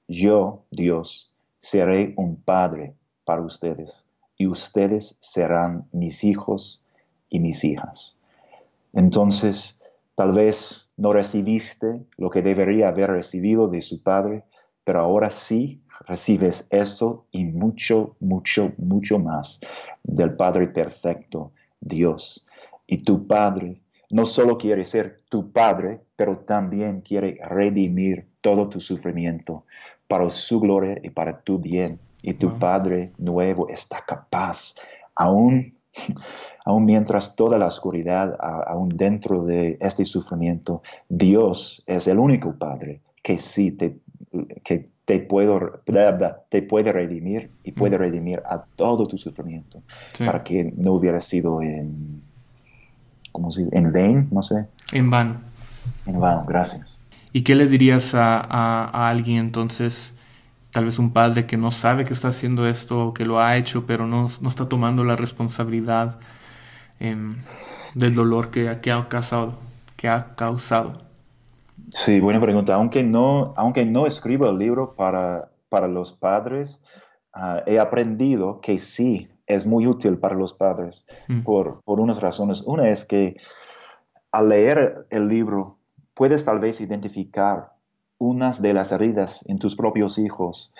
yo, 0.09 0.65
Dios, 0.73 1.37
seré 1.61 2.15
un 2.17 2.37
padre 2.37 2.97
para 3.25 3.43
ustedes 3.43 4.11
y 4.45 4.47
ustedes 4.47 5.17
serán 5.23 5.89
mis 5.91 6.23
hijos 6.23 6.87
y 7.31 7.41
mis 7.41 7.65
hijas. 7.65 8.23
Entonces, 8.93 9.83
tal 10.15 10.33
vez 10.33 10.93
no 10.99 11.15
recibiste 11.15 12.05
lo 12.19 12.29
que 12.29 12.43
debería 12.43 12.89
haber 12.89 13.11
recibido 13.11 13.69
de 13.69 13.81
su 13.81 14.03
padre, 14.03 14.45
pero 14.85 15.01
ahora 15.01 15.31
sí 15.31 15.83
recibes 16.07 16.69
esto 16.71 17.25
y 17.31 17.47
mucho, 17.47 18.17
mucho, 18.21 18.75
mucho 18.77 19.19
más 19.19 19.61
del 20.03 20.37
Padre 20.37 20.67
perfecto, 20.67 21.53
Dios. 21.81 22.47
Y 22.87 22.99
tu 22.99 23.27
Padre 23.27 23.81
no 24.11 24.27
solo 24.27 24.59
quiere 24.59 24.85
ser 24.85 25.23
tu 25.31 25.53
Padre, 25.53 26.03
pero 26.17 26.41
también 26.41 27.01
quiere 27.01 27.41
redimir 27.49 28.27
todo 28.43 28.69
tu 28.69 28.79
sufrimiento 28.79 29.65
para 30.07 30.29
su 30.29 30.61
gloria 30.61 30.99
y 31.03 31.09
para 31.09 31.41
tu 31.41 31.59
bien. 31.59 31.99
Y 32.25 32.35
tu 32.35 32.49
wow. 32.49 32.59
Padre 32.59 33.13
nuevo 33.19 33.69
está 33.69 34.03
capaz, 34.07 34.77
aún, 35.15 35.75
aún 36.65 36.85
mientras 36.85 37.37
toda 37.37 37.59
la 37.59 37.67
oscuridad, 37.67 38.37
aún 38.67 38.89
dentro 38.89 39.45
de 39.45 39.77
este 39.81 40.05
sufrimiento, 40.05 40.83
Dios 41.09 41.85
es 41.87 42.09
el 42.09 42.19
único 42.19 42.55
Padre 42.55 43.01
que 43.23 43.39
sí 43.39 43.73
te, 43.73 43.99
que 44.65 44.89
te, 45.05 45.19
puedo, 45.19 45.83
te 46.49 46.63
puede 46.63 46.93
redimir 46.93 47.51
y 47.63 47.73
puede 47.73 47.99
redimir 47.99 48.43
a 48.47 48.65
todo 48.77 49.07
tu 49.07 49.19
sufrimiento 49.19 49.83
sí. 50.15 50.25
para 50.25 50.43
que 50.43 50.73
no 50.77 50.95
hubiera 50.95 51.21
sido 51.21 51.61
en, 51.61 52.23
como 53.35 53.51
si, 53.51 53.69
en 53.73 53.93
vain, 53.93 54.29
no 54.31 54.43
sé. 54.43 54.67
En 54.93 55.11
vano. 55.11 55.41
En 56.07 56.21
vano, 56.21 56.45
gracias. 56.47 57.05
¿Y 57.33 57.43
qué 57.43 57.57
le 57.57 57.67
dirías 57.67 58.15
a, 58.15 58.41
a, 58.41 59.09
alguien 59.09 59.39
entonces, 59.39 60.14
tal 60.75 60.87
vez 60.87 60.99
un 60.99 61.13
padre 61.13 61.47
que 61.47 61.57
no 61.57 61.71
sabe 61.71 62.05
que 62.05 62.13
está 62.13 62.29
haciendo 62.29 62.67
esto, 62.67 63.15
que 63.15 63.25
lo 63.25 63.39
ha 63.39 63.57
hecho, 63.57 63.87
pero 63.87 64.09
no, 64.09 64.29
no 64.41 64.49
está 64.49 64.69
tomando 64.69 65.05
la 65.05 65.15
responsabilidad 65.15 66.19
em, 66.99 67.37
del 67.95 68.13
dolor 68.13 68.51
que, 68.51 68.81
que, 68.83 68.91
ha 68.91 69.09
causado, 69.09 69.55
que 69.97 70.09
ha 70.09 70.35
causado? 70.35 71.01
Sí, 71.91 72.19
buena 72.19 72.41
pregunta. 72.41 72.75
Aunque 72.75 73.05
no, 73.05 73.55
aunque 73.57 73.87
no 73.87 74.09
escribo 74.09 74.51
el 74.51 74.59
libro 74.59 74.97
para, 74.97 75.49
para 75.69 75.87
los 75.87 76.11
padres, 76.11 76.83
ah, 77.33 77.63
he 77.67 77.79
aprendido 77.79 78.61
que 78.61 78.81
sí 78.81 79.29
es 79.47 79.67
muy 79.67 79.87
útil 79.87 80.19
para 80.19 80.35
los 80.35 80.55
padres 80.55 81.07
mm. 81.29 81.43
por, 81.43 81.83
por 81.85 82.01
unas 82.01 82.21
razones. 82.21 82.63
Una 82.63 82.91
es 82.91 83.05
que 83.05 83.37
al 84.33 84.49
leer 84.49 85.07
el 85.11 85.29
libro 85.29 85.79
puedes 86.15 86.45
tal 86.45 86.59
vez 86.59 86.81
identificar 86.81 87.74
unas 88.25 88.63
de 88.63 88.73
las 88.73 88.91
heridas 88.91 89.45
en 89.49 89.59
tus 89.59 89.77
propios 89.77 90.19
hijos 90.19 90.75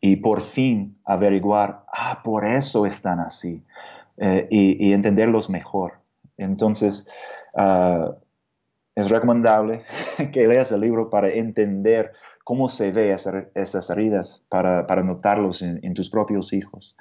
y 0.00 0.16
por 0.16 0.42
fin 0.42 0.96
averiguar, 1.04 1.84
ah, 1.92 2.20
por 2.22 2.46
eso 2.46 2.86
están 2.86 3.20
así, 3.20 3.62
eh, 4.18 4.46
y, 4.50 4.92
entenderlos 4.92 5.50
mejor. 5.50 5.94
Entonces, 6.36 7.08
ah, 7.56 8.14
es 8.94 9.10
recomendable 9.10 9.82
que 10.32 10.46
leas 10.46 10.70
el 10.70 10.82
libro 10.82 11.10
para 11.10 11.30
entender 11.30 12.12
cómo 12.44 12.68
se 12.68 12.92
ve 12.92 13.10
esas, 13.10 13.90
heridas, 13.90 14.44
para, 14.48 14.86
para 14.86 15.02
notarlos 15.02 15.62
en, 15.62 15.94
tus 15.94 16.10
propios 16.10 16.52
hijos. 16.52 16.96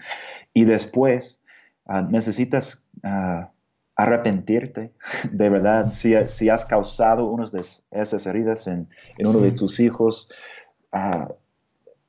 Y 0.54 0.64
después, 0.64 1.44
ah, 1.86 2.02
necesitas 2.02 2.90
arrepentirte, 3.96 4.94
de 5.32 5.50
verdad, 5.50 5.92
si, 5.92 6.16
si 6.28 6.50
has 6.50 6.66
causado 6.66 7.26
unas 7.26 7.52
de 7.52 7.62
esas 7.92 8.26
heridas 8.26 8.68
en, 8.68 8.88
uno 9.20 9.40
de 9.40 9.52
tus 9.52 9.80
hijos, 9.80 10.32
ah, 10.92 11.30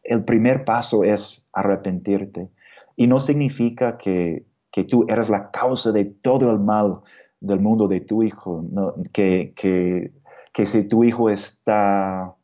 el 0.03 0.25
primer 0.25 0.65
paso 0.65 1.05
es 1.05 1.49
arrepentirte. 1.53 2.49
Y 2.97 3.07
no 3.07 3.21
significa 3.21 3.99
que, 3.99 4.47
tú 4.89 5.07
eres 5.09 5.29
la 5.29 5.51
causa 5.51 5.93
de 5.93 6.05
todo 6.05 6.51
el 6.51 6.59
mal 6.59 7.01
del 7.41 7.61
mundo 7.61 7.89
de 7.89 8.01
tu 8.01 8.23
hijo, 8.23 8.65
que, 9.13 9.53
que, 9.55 10.67
si 10.67 10.89
tu 10.89 11.05
hijo 11.05 11.31
está 11.31 12.35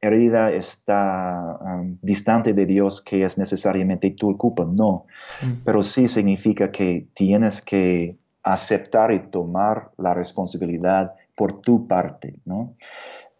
herida, 0.00 0.52
está 0.52 1.58
um, 1.60 1.96
distante 2.02 2.52
de 2.52 2.66
Dios, 2.66 3.02
que 3.02 3.22
es 3.22 3.38
necesariamente 3.38 4.10
tu 4.10 4.36
culpa, 4.36 4.64
no. 4.64 5.06
Mm. 5.42 5.64
Pero 5.64 5.82
sí 5.82 6.06
significa 6.06 6.70
que 6.70 7.08
tienes 7.14 7.62
que 7.62 8.16
aceptar 8.46 9.12
y 9.12 9.18
tomar 9.18 9.90
la 9.98 10.14
responsabilidad 10.14 11.14
por 11.34 11.60
tu 11.62 11.88
parte, 11.88 12.34
¿no? 12.44 12.76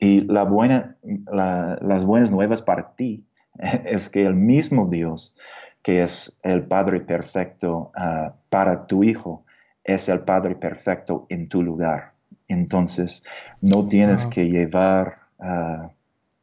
Y 0.01 0.23
la 0.23 0.43
buena, 0.43 0.97
las 1.01 2.05
buenas 2.05 2.33
nuevas 2.33 2.61
para 2.61 2.97
ti 2.97 3.25
es 3.85 4.09
que 4.09 4.27
el 4.27 4.35
mismo 4.35 4.89
Dios, 4.89 5.39
que 5.85 6.03
es 6.03 6.41
el 6.43 6.65
Padre 6.67 6.99
perfecto 7.01 7.93
ah, 7.95 8.35
para 8.51 8.87
tu 8.87 9.05
hijo, 9.05 9.45
es 9.85 10.09
el 10.09 10.25
Padre 10.25 10.57
perfecto 10.57 11.27
en 11.29 11.49
tu 11.49 11.63
lugar. 11.63 12.13
Entonces, 12.49 13.25
no 13.61 13.87
tienes 13.87 14.27
que 14.27 14.49
llevar 14.49 15.19
ah, 15.39 15.89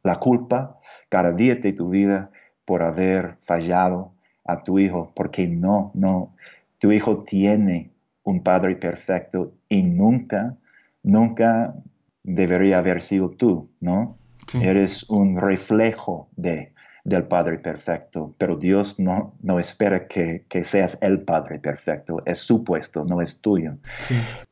la 0.02 0.18
culpa 0.18 0.80
cada 1.10 1.32
día 1.32 1.56
de 1.56 1.74
tu 1.74 1.90
vida 1.90 2.30
por 2.64 2.82
haber 2.82 3.36
fallado 3.42 4.12
a 4.46 4.62
tu 4.62 4.78
hijo, 4.78 5.12
porque 5.14 5.46
no, 5.46 5.90
no, 5.92 6.34
tu 6.78 6.92
hijo 6.92 7.24
tiene 7.24 7.93
un 8.24 8.42
Padre 8.42 8.76
perfecto 8.76 9.52
y 9.68 9.82
nunca, 9.82 10.56
nunca 11.02 11.74
debería 12.22 12.78
haber 12.78 13.00
sido 13.00 13.30
tú, 13.30 13.70
¿no? 13.80 14.18
Eres 14.52 15.08
un 15.08 15.40
reflejo 15.40 16.28
de, 16.36 16.74
del 17.04 17.24
Padre 17.24 17.58
perfecto, 17.58 18.34
pero 18.38 18.56
Dios 18.56 18.98
no, 18.98 19.34
no 19.42 19.58
espera 19.58 20.06
que, 20.06 20.44
seas 20.64 20.98
el 21.02 21.22
Padre 21.22 21.58
perfecto, 21.58 22.22
es 22.24 22.40
su 22.40 22.64
puesto, 22.64 23.04
no 23.04 23.20
es 23.20 23.40
tuyo. 23.40 23.76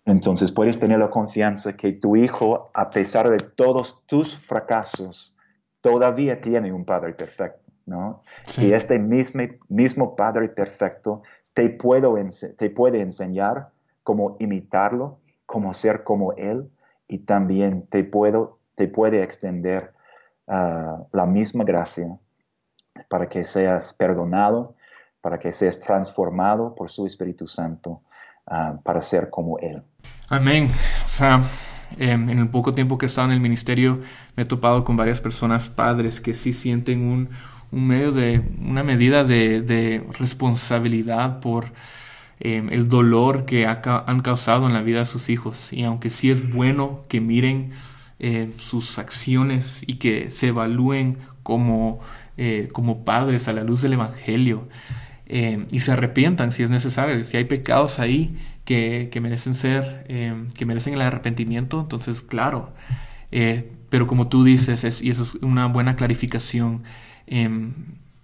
Entonces 0.04 0.52
puedes 0.52 0.78
tener 0.78 0.98
la 0.98 1.10
confianza 1.10 1.76
que 1.76 1.92
tu 1.92 2.16
hijo, 2.16 2.70
a 2.74 2.86
pesar 2.86 3.30
de 3.30 3.38
todos 3.38 4.02
tus 4.06 4.38
fracasos, 4.38 5.36
todavía 5.80 6.40
tiene 6.40 6.72
un 6.72 6.84
Padre 6.84 7.14
perfecto, 7.14 7.72
¿no? 7.86 8.22
Y 8.58 8.72
este 8.72 8.98
mismo, 8.98 9.42
mismo 9.68 10.14
Padre 10.14 10.48
perfecto 10.48 11.22
te, 11.54 11.68
puedo, 11.70 12.16
te 12.56 12.70
puede 12.70 13.00
enseñar 13.00 13.70
cómo 14.02 14.36
imitarlo, 14.40 15.18
cómo 15.46 15.74
ser 15.74 16.04
como 16.04 16.32
Él 16.32 16.70
y 17.08 17.18
también 17.18 17.86
te, 17.86 18.04
puedo, 18.04 18.58
te 18.74 18.88
puede 18.88 19.22
extender 19.22 19.92
ah, 20.48 21.02
la 21.12 21.26
misma 21.26 21.64
gracia 21.64 22.18
para 23.08 23.28
que 23.28 23.44
seas 23.44 23.92
perdonado, 23.94 24.74
para 25.20 25.38
que 25.38 25.52
seas 25.52 25.78
transformado 25.80 26.74
por 26.74 26.90
su 26.90 27.06
Espíritu 27.06 27.46
Santo 27.46 28.02
ah, 28.46 28.78
para 28.82 29.00
ser 29.00 29.30
como 29.30 29.58
Él. 29.58 29.82
Amén. 30.28 30.68
O 31.04 31.08
sea, 31.08 31.42
em, 31.98 32.30
en 32.30 32.38
el 32.38 32.48
poco 32.48 32.72
tiempo 32.72 32.96
que 32.96 33.06
he 33.06 33.08
estado 33.08 33.28
en 33.28 33.34
el 33.34 33.40
ministerio 33.40 34.00
me 34.36 34.44
he 34.44 34.46
topado 34.46 34.84
con 34.84 34.96
varias 34.96 35.20
personas, 35.20 35.68
padres, 35.68 36.20
que 36.20 36.32
sí 36.32 36.52
sienten 36.52 37.06
un, 37.06 37.28
un 37.72 37.86
medio 37.86 38.12
de, 38.12 38.42
una 38.60 38.84
medida 38.84 39.24
de, 39.24 40.04
responsabilidad 40.18 41.40
por 41.40 41.72
em, 42.38 42.68
el 42.70 42.88
dolor 42.88 43.44
que 43.46 43.66
han 43.66 44.20
causado 44.20 44.66
en 44.66 44.74
la 44.74 44.82
vida 44.82 45.00
de 45.00 45.06
sus 45.06 45.30
hijos. 45.30 45.72
Y 45.72 45.84
aunque 45.84 46.10
sí 46.10 46.30
es 46.30 46.52
bueno 46.52 47.00
que 47.08 47.20
miren 47.20 47.70
eh, 48.18 48.52
sus 48.58 48.98
acciones 48.98 49.82
y 49.86 49.94
que 49.94 50.30
se 50.30 50.48
evalúen 50.48 51.18
como, 51.42 52.00
eh, 52.36 52.68
como 52.72 53.04
padres 53.04 53.48
a 53.48 53.52
la 53.52 53.64
luz 53.64 53.82
del 53.82 53.94
Evangelio 53.94 54.68
em, 55.26 55.66
y 55.72 55.80
se 55.80 55.92
arrepientan 55.92 56.52
si 56.52 56.62
es 56.62 56.70
necesario, 56.70 57.24
si 57.24 57.36
hay 57.36 57.46
pecados 57.46 57.98
ahí 57.98 58.36
que, 58.64 59.10
merecen 59.20 59.54
ser, 59.54 60.04
em, 60.08 60.48
que 60.50 60.66
merecen 60.66 60.94
el 60.94 61.00
arrepentimiento, 61.00 61.80
entonces 61.80 62.20
claro. 62.20 62.72
Eh, 63.32 63.72
pero 63.88 64.06
como 64.06 64.28
tú 64.28 64.44
dices, 64.44 64.84
es, 64.84 65.02
y 65.02 65.10
eso 65.10 65.22
es 65.24 65.34
una 65.42 65.66
buena 65.66 65.96
clarificación, 65.96 66.82
Em, 67.34 67.72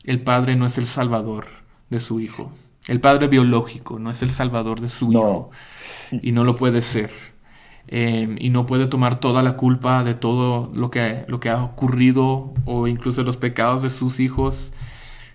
el 0.05 0.21
padre 0.21 0.55
no 0.55 0.67
es 0.67 0.77
el 0.77 0.87
salvador 0.87 1.47
de 1.89 1.99
su 1.99 2.21
hijo. 2.21 2.53
El 2.89 3.01
padre 3.01 3.27
biológico 3.27 3.99
no 3.99 4.11
es 4.11 4.21
el 4.21 4.31
salvador 4.31 4.83
de 4.83 4.91
su 4.91 5.11
hijo. 5.13 5.51
Y 6.21 6.33
no 6.33 6.45
lo 6.45 6.57
puede 6.57 6.83
ser. 6.83 7.11
Em, 7.87 8.37
y 8.39 8.51
no 8.51 8.67
puede 8.67 8.87
tomar 8.87 9.19
toda 9.19 9.43
la 9.43 9.57
culpa 9.57 10.05
de 10.05 10.13
todo 10.13 10.71
lo 10.75 10.91
que, 10.91 11.25
lo 11.27 11.41
que 11.41 11.49
ha 11.49 11.65
ocurrido 11.65 12.53
o 12.67 12.87
incluso 12.87 13.23
los 13.23 13.39
pecados 13.39 13.81
de 13.81 13.89
sus 13.89 14.21
hijos, 14.21 14.73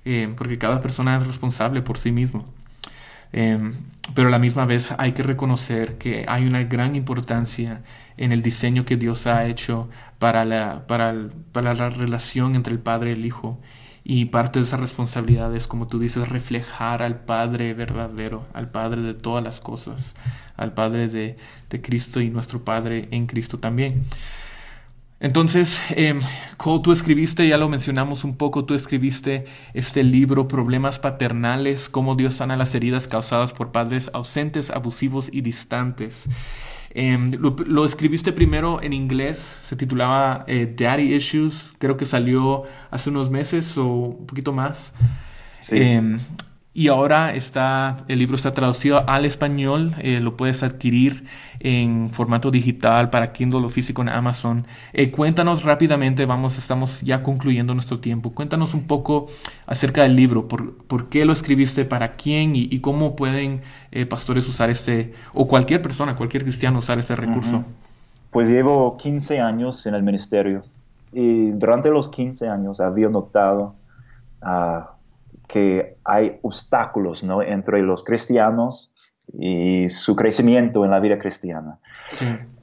em, 0.05 0.35
porque 0.35 0.59
cada 0.59 0.79
persona 0.79 1.17
es 1.17 1.25
responsable 1.25 1.81
por 1.81 1.97
sí 1.97 2.11
mismo. 2.11 2.45
Pero 4.13 4.27
a 4.27 4.31
la 4.31 4.39
misma 4.39 4.65
vez 4.65 4.93
hay 4.97 5.13
que 5.13 5.23
reconocer 5.23 5.97
que 5.97 6.25
hay 6.27 6.45
una 6.45 6.63
gran 6.63 6.95
importancia 6.95 7.81
en 8.17 8.31
el 8.31 8.41
diseño 8.41 8.85
que 8.85 8.97
Dios 8.97 9.27
ha 9.27 9.45
hecho 9.47 9.89
para 10.19 10.45
la, 10.45 10.85
para, 10.87 11.15
para 11.51 11.73
la 11.73 11.89
relación 11.89 12.55
entre 12.55 12.73
el 12.73 12.79
Padre 12.79 13.11
y 13.11 13.13
el 13.13 13.25
Hijo. 13.25 13.59
Y 14.03 14.25
parte 14.25 14.59
de 14.59 14.65
esa 14.65 14.75
responsabilidad 14.75 15.55
es, 15.55 15.65
como 15.65 15.87
tú 15.87 15.97
dices, 15.97 16.27
reflejar 16.27 17.01
al 17.01 17.21
Padre 17.21 17.73
verdadero, 17.73 18.45
al 18.53 18.69
Padre 18.69 19.01
de 19.01 19.13
todas 19.13 19.41
las 19.41 19.61
cosas, 19.61 20.13
al 20.57 20.73
Padre 20.73 21.07
de, 21.07 21.37
de 21.69 21.81
Cristo 21.81 22.19
y 22.19 22.29
nuestro 22.29 22.65
Padre 22.65 23.07
en 23.11 23.27
Cristo 23.27 23.59
también. 23.59 24.03
Entonces, 25.23 25.81
eh, 25.91 26.19
Cole, 26.57 26.81
tú 26.83 26.91
escribiste, 26.91 27.47
ya 27.47 27.57
lo 27.57 27.69
mencionamos 27.69 28.25
un 28.25 28.35
poco, 28.35 28.65
tú 28.65 28.73
escribiste 28.73 29.45
este 29.73 30.03
libro, 30.03 30.49
Problemas 30.49 30.99
Paternales, 30.99 31.87
cómo 31.87 32.15
Dios 32.15 32.33
sana 32.33 32.57
las 32.57 32.75
heridas 32.75 33.07
causadas 33.07 33.53
por 33.53 33.71
padres 33.71 34.11
ausentes, 34.13 34.69
abusivos 34.69 35.29
y 35.31 35.39
distantes. 35.39 36.25
Em, 36.89 37.31
lo, 37.39 37.85
escribiste 37.85 38.33
primero 38.33 38.81
en 38.83 38.91
inglés, 38.91 39.37
se 39.37 39.77
titulaba 39.77 40.43
eh, 40.45 40.75
Daddy 40.77 41.15
Issues, 41.15 41.73
creo 41.79 41.95
que 41.95 42.05
salió 42.05 42.63
hace 42.91 43.09
unos 43.09 43.31
meses 43.31 43.77
o 43.77 43.87
un 43.87 44.25
poquito 44.27 44.51
más. 44.51 44.91
Em, 45.69 46.19
y 46.75 46.87
ahora 46.87 47.35
está, 47.35 47.97
el 48.07 48.17
libro 48.17 48.35
está 48.35 48.51
traducido 48.51 49.07
al 49.07 49.25
español, 49.25 49.93
eh, 49.99 50.19
lo 50.19 50.35
puedes 50.35 50.63
adquirir 50.63 51.25
en 51.59 52.09
formato 52.09 52.49
digital 52.49 53.11
para 53.11 53.31
Kindle 53.31 53.63
o 53.63 53.69
físico 53.69 54.01
en 54.01 54.09
Amazon. 54.09 54.65
Eh, 54.91 55.11
cuéntanos 55.11 55.63
rápidamente, 55.63 56.25
vamos, 56.25 56.57
estamos 56.57 57.01
ya 57.01 57.21
concluyendo 57.21 57.75
nuestro 57.75 57.99
tiempo. 57.99 58.31
Cuéntanos 58.31 58.73
un 58.73 58.87
poco 58.87 59.27
acerca 59.67 60.01
del 60.01 60.15
libro, 60.15 60.47
por, 60.47 60.75
por 60.85 61.09
qué 61.09 61.25
lo 61.25 61.33
escribiste, 61.33 61.85
para 61.85 62.15
quién 62.15 62.53
y, 62.55 62.79
cómo 62.79 63.15
pueden 63.15 63.61
eh, 63.91 64.07
pastores 64.07 64.47
usar 64.49 64.71
este, 64.71 65.13
o 65.33 65.47
cualquier 65.47 65.81
persona, 65.81 66.15
cualquier 66.15 66.43
cristiano 66.43 66.79
usar 66.79 66.97
este 66.97 67.15
recurso. 67.15 67.63
Pues 68.31 68.49
llevo 68.49 68.97
15 68.97 69.39
años 69.39 69.85
en 69.85 69.93
el 69.93 70.01
ministerio 70.01 70.63
y 71.11 71.51
durante 71.51 71.89
los 71.89 72.09
15 72.09 72.49
años 72.49 72.79
había 72.79 73.09
notado... 73.09 73.75
Uh, 74.41 74.92
que 75.53 75.97
hay 76.03 76.39
obstáculos 76.41 77.23
¿no? 77.23 77.43
entre 77.43 77.83
los 77.83 78.03
cristianos 78.03 78.91
y 79.37 79.87
su 79.87 80.15
crecimiento 80.15 80.83
en 80.83 80.89
la 80.89 80.99
vida 80.99 81.19
cristiana. 81.19 81.77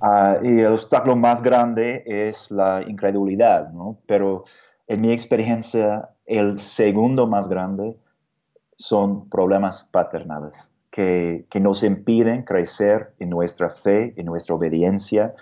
Ah, 0.00 0.38
y 0.42 0.58
el 0.58 0.72
obstáculo 0.72 1.14
más 1.14 1.40
grande 1.40 2.02
es 2.04 2.50
la 2.50 2.82
incredulidad, 2.82 3.70
¿no? 3.70 3.98
Pero 4.06 4.44
en 4.88 5.02
mi 5.02 5.12
experiencia, 5.12 6.08
el 6.26 6.58
segundo 6.58 7.28
más 7.28 7.48
grande 7.48 7.96
son 8.74 9.28
problemas 9.28 9.84
paternales 9.92 10.72
que, 10.90 11.46
que 11.48 11.60
nos 11.60 11.84
impiden 11.84 12.42
crecer 12.42 13.14
en 13.20 13.30
nuestra 13.30 13.70
fe, 13.70 14.14
en 14.16 14.26
nuestra 14.26 14.56
obediencia, 14.56 15.36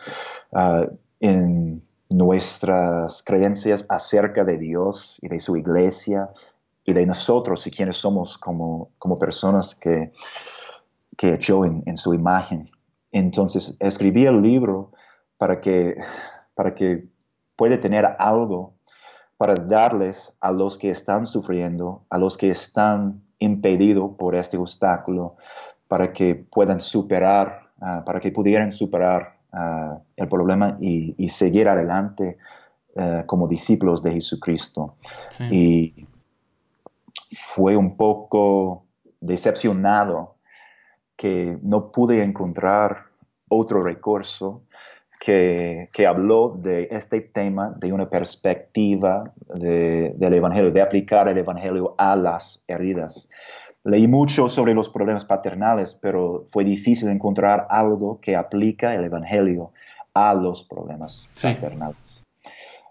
ah, 0.52 0.84
en 1.20 1.82
nuestras 2.10 3.22
creencias 3.22 3.86
acerca 3.88 4.44
de 4.44 4.58
Dios 4.58 5.18
y 5.22 5.28
de 5.28 5.40
su 5.40 5.56
iglesia 5.56 6.28
y 6.88 6.94
de 6.94 7.04
nosotros 7.04 7.66
y 7.66 7.70
quienes 7.70 7.98
somos 7.98 8.38
como, 8.38 8.92
como 8.98 9.18
personas 9.18 9.74
que, 9.74 10.10
que 11.18 11.34
echó 11.34 11.66
en, 11.66 11.82
en, 11.84 11.98
su 11.98 12.14
imagen. 12.14 12.70
Entonces 13.12 13.76
escribí 13.78 14.24
el 14.24 14.40
libro 14.40 14.92
para 15.36 15.60
que, 15.60 15.98
para 16.54 16.74
que 16.74 17.04
pueda 17.56 17.78
tener 17.78 18.06
algo 18.18 18.72
para 19.36 19.52
darles 19.54 20.34
a 20.40 20.50
los 20.50 20.78
que 20.78 20.88
están 20.90 21.26
sufriendo, 21.26 22.06
a 22.08 22.16
los 22.16 22.38
que 22.38 22.48
están 22.48 23.20
impedidos 23.38 24.12
por 24.16 24.34
este 24.34 24.56
obstáculo, 24.56 25.36
para 25.88 26.10
que 26.14 26.34
puedan 26.36 26.80
superar, 26.80 27.68
uh, 27.82 28.02
para 28.02 28.18
que 28.18 28.32
pudieran 28.32 28.72
superar 28.72 29.36
uh, 29.52 30.00
el 30.16 30.26
problema 30.26 30.78
y, 30.80 31.14
y, 31.18 31.28
seguir 31.28 31.68
adelante 31.68 32.38
uh, 32.96 33.26
como 33.26 33.46
discípulos 33.46 34.02
de 34.02 34.12
Jesucristo. 34.12 34.96
Sí. 35.28 35.44
Y 35.52 36.07
fue 37.32 37.76
un 37.76 37.96
poco 37.96 38.84
decepcionado 39.20 40.36
que 41.16 41.58
no 41.62 41.90
pude 41.90 42.22
encontrar 42.22 43.06
otro 43.48 43.82
recurso 43.82 44.62
que, 45.20 45.88
que, 45.92 46.06
habló 46.06 46.56
de 46.56 46.88
este 46.92 47.20
tema 47.20 47.74
de 47.76 47.92
una 47.92 48.08
perspectiva 48.08 49.32
de, 49.54 50.14
del 50.16 50.34
Evangelio, 50.34 50.70
de 50.70 50.80
aplicar 50.80 51.28
el 51.28 51.38
Evangelio 51.38 51.96
a 51.98 52.14
las 52.14 52.64
heridas. 52.68 53.28
Leí 53.82 54.06
mucho 54.06 54.48
sobre 54.48 54.74
los 54.74 54.88
problemas 54.88 55.24
paternales, 55.24 55.94
pero 56.00 56.46
fue 56.52 56.62
difícil 56.62 57.08
encontrar 57.08 57.66
algo 57.68 58.20
que 58.20 58.36
aplica 58.36 58.94
el 58.94 59.04
Evangelio 59.04 59.72
a 60.14 60.34
los 60.34 60.62
problemas 60.62 61.28
sí. 61.32 61.48
paternales. 61.48 62.27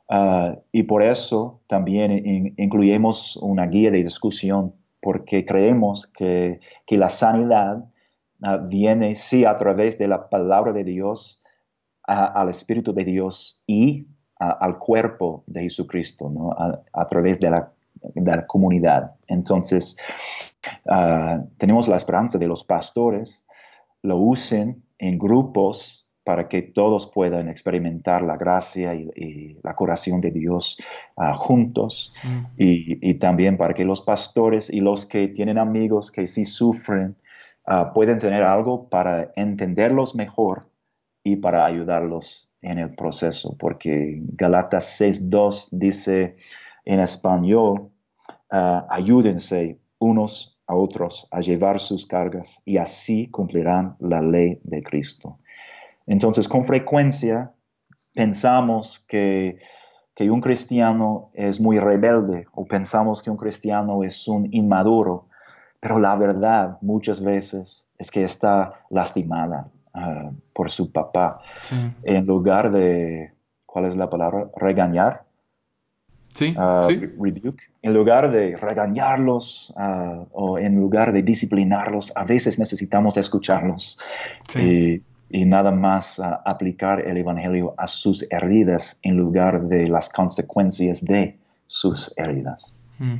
Uh, 0.09 0.57
y 0.71 0.83
por 0.83 1.03
eso 1.03 1.61
también 1.67 2.11
in, 2.11 2.53
incluimos 2.57 3.35
una 3.37 3.67
guía 3.67 3.91
de 3.91 4.03
discusión, 4.03 4.73
porque 5.01 5.45
creemos 5.45 6.07
que, 6.07 6.61
que 6.85 6.97
la 6.97 7.09
sanidad 7.09 7.83
uh, 8.41 8.67
viene 8.67 9.15
sí 9.15 9.43
a 9.43 9.55
través 9.57 9.97
de 9.97 10.07
la 10.07 10.29
palabra 10.29 10.71
de 10.71 10.83
Dios, 10.83 11.43
al 12.03 12.47
Espíritu 12.47 12.93
de 12.93 13.03
Dios 13.03 13.65
y 13.67 14.07
al 14.39 14.79
cuerpo 14.79 15.43
de 15.45 15.63
Jesucristo, 15.63 16.29
¿no? 16.29 16.55
a, 16.93 17.07
través 17.07 17.37
de 17.41 17.49
la, 17.49 17.73
de 18.15 18.35
la, 18.35 18.47
comunidad. 18.47 19.15
Entonces, 19.27 19.97
uh, 20.85 21.45
tenemos 21.57 21.89
la 21.89 21.97
esperanza 21.97 22.37
de 22.37 22.47
los 22.47 22.63
pastores, 22.63 23.45
lo 24.03 24.17
usen 24.17 24.81
en 24.99 25.17
grupos 25.17 26.06
para 26.27 26.49
que 26.49 26.61
todos 26.61 27.07
puedan 27.07 27.47
experimentar 27.47 28.21
la 28.21 28.35
gracia 28.35 28.93
y, 28.93 29.09
y 29.15 29.57
la 29.63 29.73
curación 29.73 30.19
de 30.19 30.31
Dios 30.31 30.77
uh, 31.15 31.33
juntos 31.37 32.13
mm. 32.21 32.45
y, 32.57 33.09
y, 33.09 33.13
también 33.13 33.55
para 33.55 33.73
que 33.73 33.85
los 33.85 34.01
pastores 34.01 34.69
y 34.69 34.81
los 34.81 35.05
que 35.05 35.29
tienen 35.29 35.57
amigos 35.57 36.11
que 36.11 36.27
sí 36.27 36.43
sufren 36.43 37.15
uh, 37.65 37.93
puedan 37.93 38.19
tener 38.19 38.43
algo 38.43 38.89
para 38.89 39.31
entenderlos 39.37 40.15
mejor 40.15 40.67
y 41.23 41.37
para 41.37 41.65
ayudarlos 41.65 42.57
en 42.61 42.79
el 42.79 42.93
proceso, 42.93 43.55
porque 43.57 44.19
Galatas 44.33 44.99
6.2 44.99 45.69
dice 45.71 46.35
en 46.83 46.99
español, 46.99 47.89
uh, 48.51 48.81
ayúdense 48.89 49.79
unos 49.97 50.59
a 50.67 50.75
otros 50.75 51.25
a 51.31 51.39
llevar 51.39 51.79
sus 51.79 52.05
cargas 52.05 52.61
y 52.65 52.75
así 52.75 53.29
cumplirán 53.31 53.95
la 53.99 54.21
ley 54.21 54.59
de 54.65 54.83
Cristo. 54.83 55.39
Entonces, 56.07 56.47
con 56.47 56.63
frecuencia 56.63 57.51
pensamos 58.13 59.05
que, 59.07 59.59
que 60.15 60.31
un 60.31 60.41
cristiano 60.41 61.29
es 61.33 61.59
muy 61.59 61.77
rebelde 61.79 62.47
o 62.53 62.65
pensamos 62.65 63.21
que 63.21 63.29
un 63.29 63.37
cristiano 63.37 64.03
es 64.03 64.27
un 64.27 64.47
inmaduro, 64.51 65.27
pero 65.79 65.99
la 65.99 66.15
verdad 66.15 66.77
muchas 66.81 67.23
veces 67.23 67.91
es 67.99 68.09
que 68.09 68.23
está 68.23 68.73
lastimada, 68.89 69.69
uh, 69.93 70.33
por 70.53 70.71
su 70.71 70.91
papá. 70.91 71.41
Sí. 71.61 71.75
En 72.03 72.25
lugar 72.25 72.71
de, 72.71 73.33
¿cuál 73.65 73.85
es 73.85 73.95
la 73.95 74.09
palabra? 74.09 74.49
Regañar. 74.55 75.23
Sí, 76.29 76.55
uh, 76.57 76.83
sí. 76.87 76.95
Rebuke. 77.19 77.63
En 77.81 77.93
lugar 77.93 78.31
de 78.31 78.55
regañarlos 78.55 79.73
uh, 79.75 80.25
o 80.31 80.57
en 80.57 80.75
lugar 80.75 81.11
de 81.11 81.23
disciplinarlos, 81.23 82.11
a 82.15 82.23
veces 82.23 82.59
necesitamos 82.59 83.17
escucharlos 83.17 83.99
sí. 84.49 85.03
Y, 85.29 85.45
nada 85.45 85.71
más 85.71 86.21
aplicar 86.45 87.01
el 87.01 87.17
Evangelio 87.17 87.73
a 87.77 87.87
sus 87.87 88.25
heridas 88.31 88.99
en 89.03 89.17
lugar 89.17 89.63
de 89.63 89.87
las 89.87 90.09
consecuencias 90.09 91.03
de 91.03 91.35
sus 91.65 92.13
heridas. 92.17 92.77
Mm. 92.99 93.15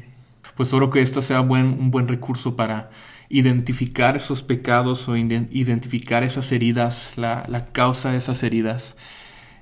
Pues 0.56 0.70
solo 0.70 0.90
que 0.90 1.02
esto 1.02 1.22
sea 1.22 1.42
buen, 1.42 1.66
un 1.66 1.92
buen 1.92 2.08
recurso 2.08 2.56
para 2.56 2.90
identificar 3.30 4.16
esos 4.16 4.42
pecados 4.42 5.08
o 5.10 5.18
identificar 5.18 6.24
esas 6.24 6.52
heridas, 6.52 7.18
la, 7.18 7.44
la 7.48 7.66
causa 7.66 8.12
de 8.12 8.18
esas 8.18 8.42
heridas, 8.44 8.96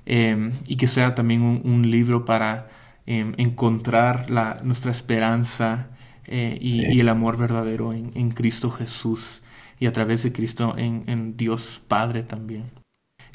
eh, 0.06 0.52
y 0.66 0.76
que 0.76 0.86
sea 0.86 1.14
también 1.14 1.42
un, 1.42 1.60
un 1.64 1.90
libro 1.90 2.24
para 2.24 2.68
eh, 3.06 3.32
encontrar 3.36 4.30
la, 4.30 4.60
nuestra 4.62 4.92
esperanza 4.92 5.88
eh, 6.26 6.58
y, 6.60 6.72
sí. 6.72 6.86
y, 6.92 7.00
el 7.00 7.08
amor 7.08 7.36
verdadero 7.36 7.92
en, 7.92 8.12
en, 8.14 8.30
Cristo 8.30 8.70
Jesús 8.70 9.42
y 9.78 9.86
a 9.86 9.92
través 9.92 10.22
de 10.22 10.32
Cristo 10.32 10.74
en, 10.76 11.04
en, 11.06 11.36
Dios 11.36 11.82
Padre 11.86 12.22
también. 12.22 12.64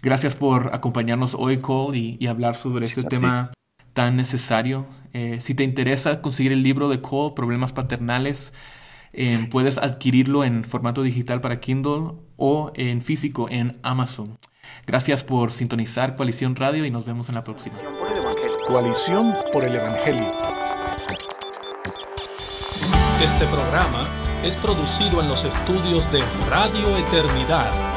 Gracias 0.01 0.35
por 0.35 0.73
acompañarnos 0.73 1.35
hoy, 1.35 1.57
Cole, 1.59 1.97
y, 1.97 2.17
y 2.19 2.27
hablar 2.27 2.55
sobre 2.55 2.85
este 2.85 3.03
tema 3.03 3.51
tan 3.93 4.15
necesario. 4.15 4.87
Eh, 5.13 5.39
si 5.41 5.53
te 5.53 5.63
interesa 5.63 6.21
conseguir 6.21 6.51
el 6.51 6.63
libro 6.63 6.89
de 6.89 7.01
Cole, 7.01 7.33
Problemas 7.35 7.73
Paternales, 7.73 8.53
eh, 9.13 9.47
puedes 9.51 9.77
adquirirlo 9.77 10.43
en 10.43 10.63
formato 10.63 11.03
digital 11.03 11.41
para 11.41 11.59
Kindle 11.59 12.13
o 12.37 12.71
en 12.75 13.01
físico 13.01 13.47
en 13.49 13.77
Amazon. 13.83 14.37
Gracias 14.87 15.23
por 15.23 15.51
sintonizar 15.51 16.15
Coalición 16.15 16.55
Radio 16.55 16.85
y 16.85 16.91
nos 16.91 17.05
vemos 17.05 17.27
en 17.29 17.35
la 17.35 17.43
próxima. 17.43 17.75
Coalición 18.67 19.33
por 19.51 19.65
el 19.65 19.75
Evangelio. 19.75 20.31
Este 23.21 23.45
programa 23.47 24.20
es 24.43 24.57
producido 24.57 25.21
en 25.21 25.27
los 25.27 25.43
estudios 25.43 26.11
de 26.11 26.21
Radio 26.49 26.97
Eternidad 26.97 27.90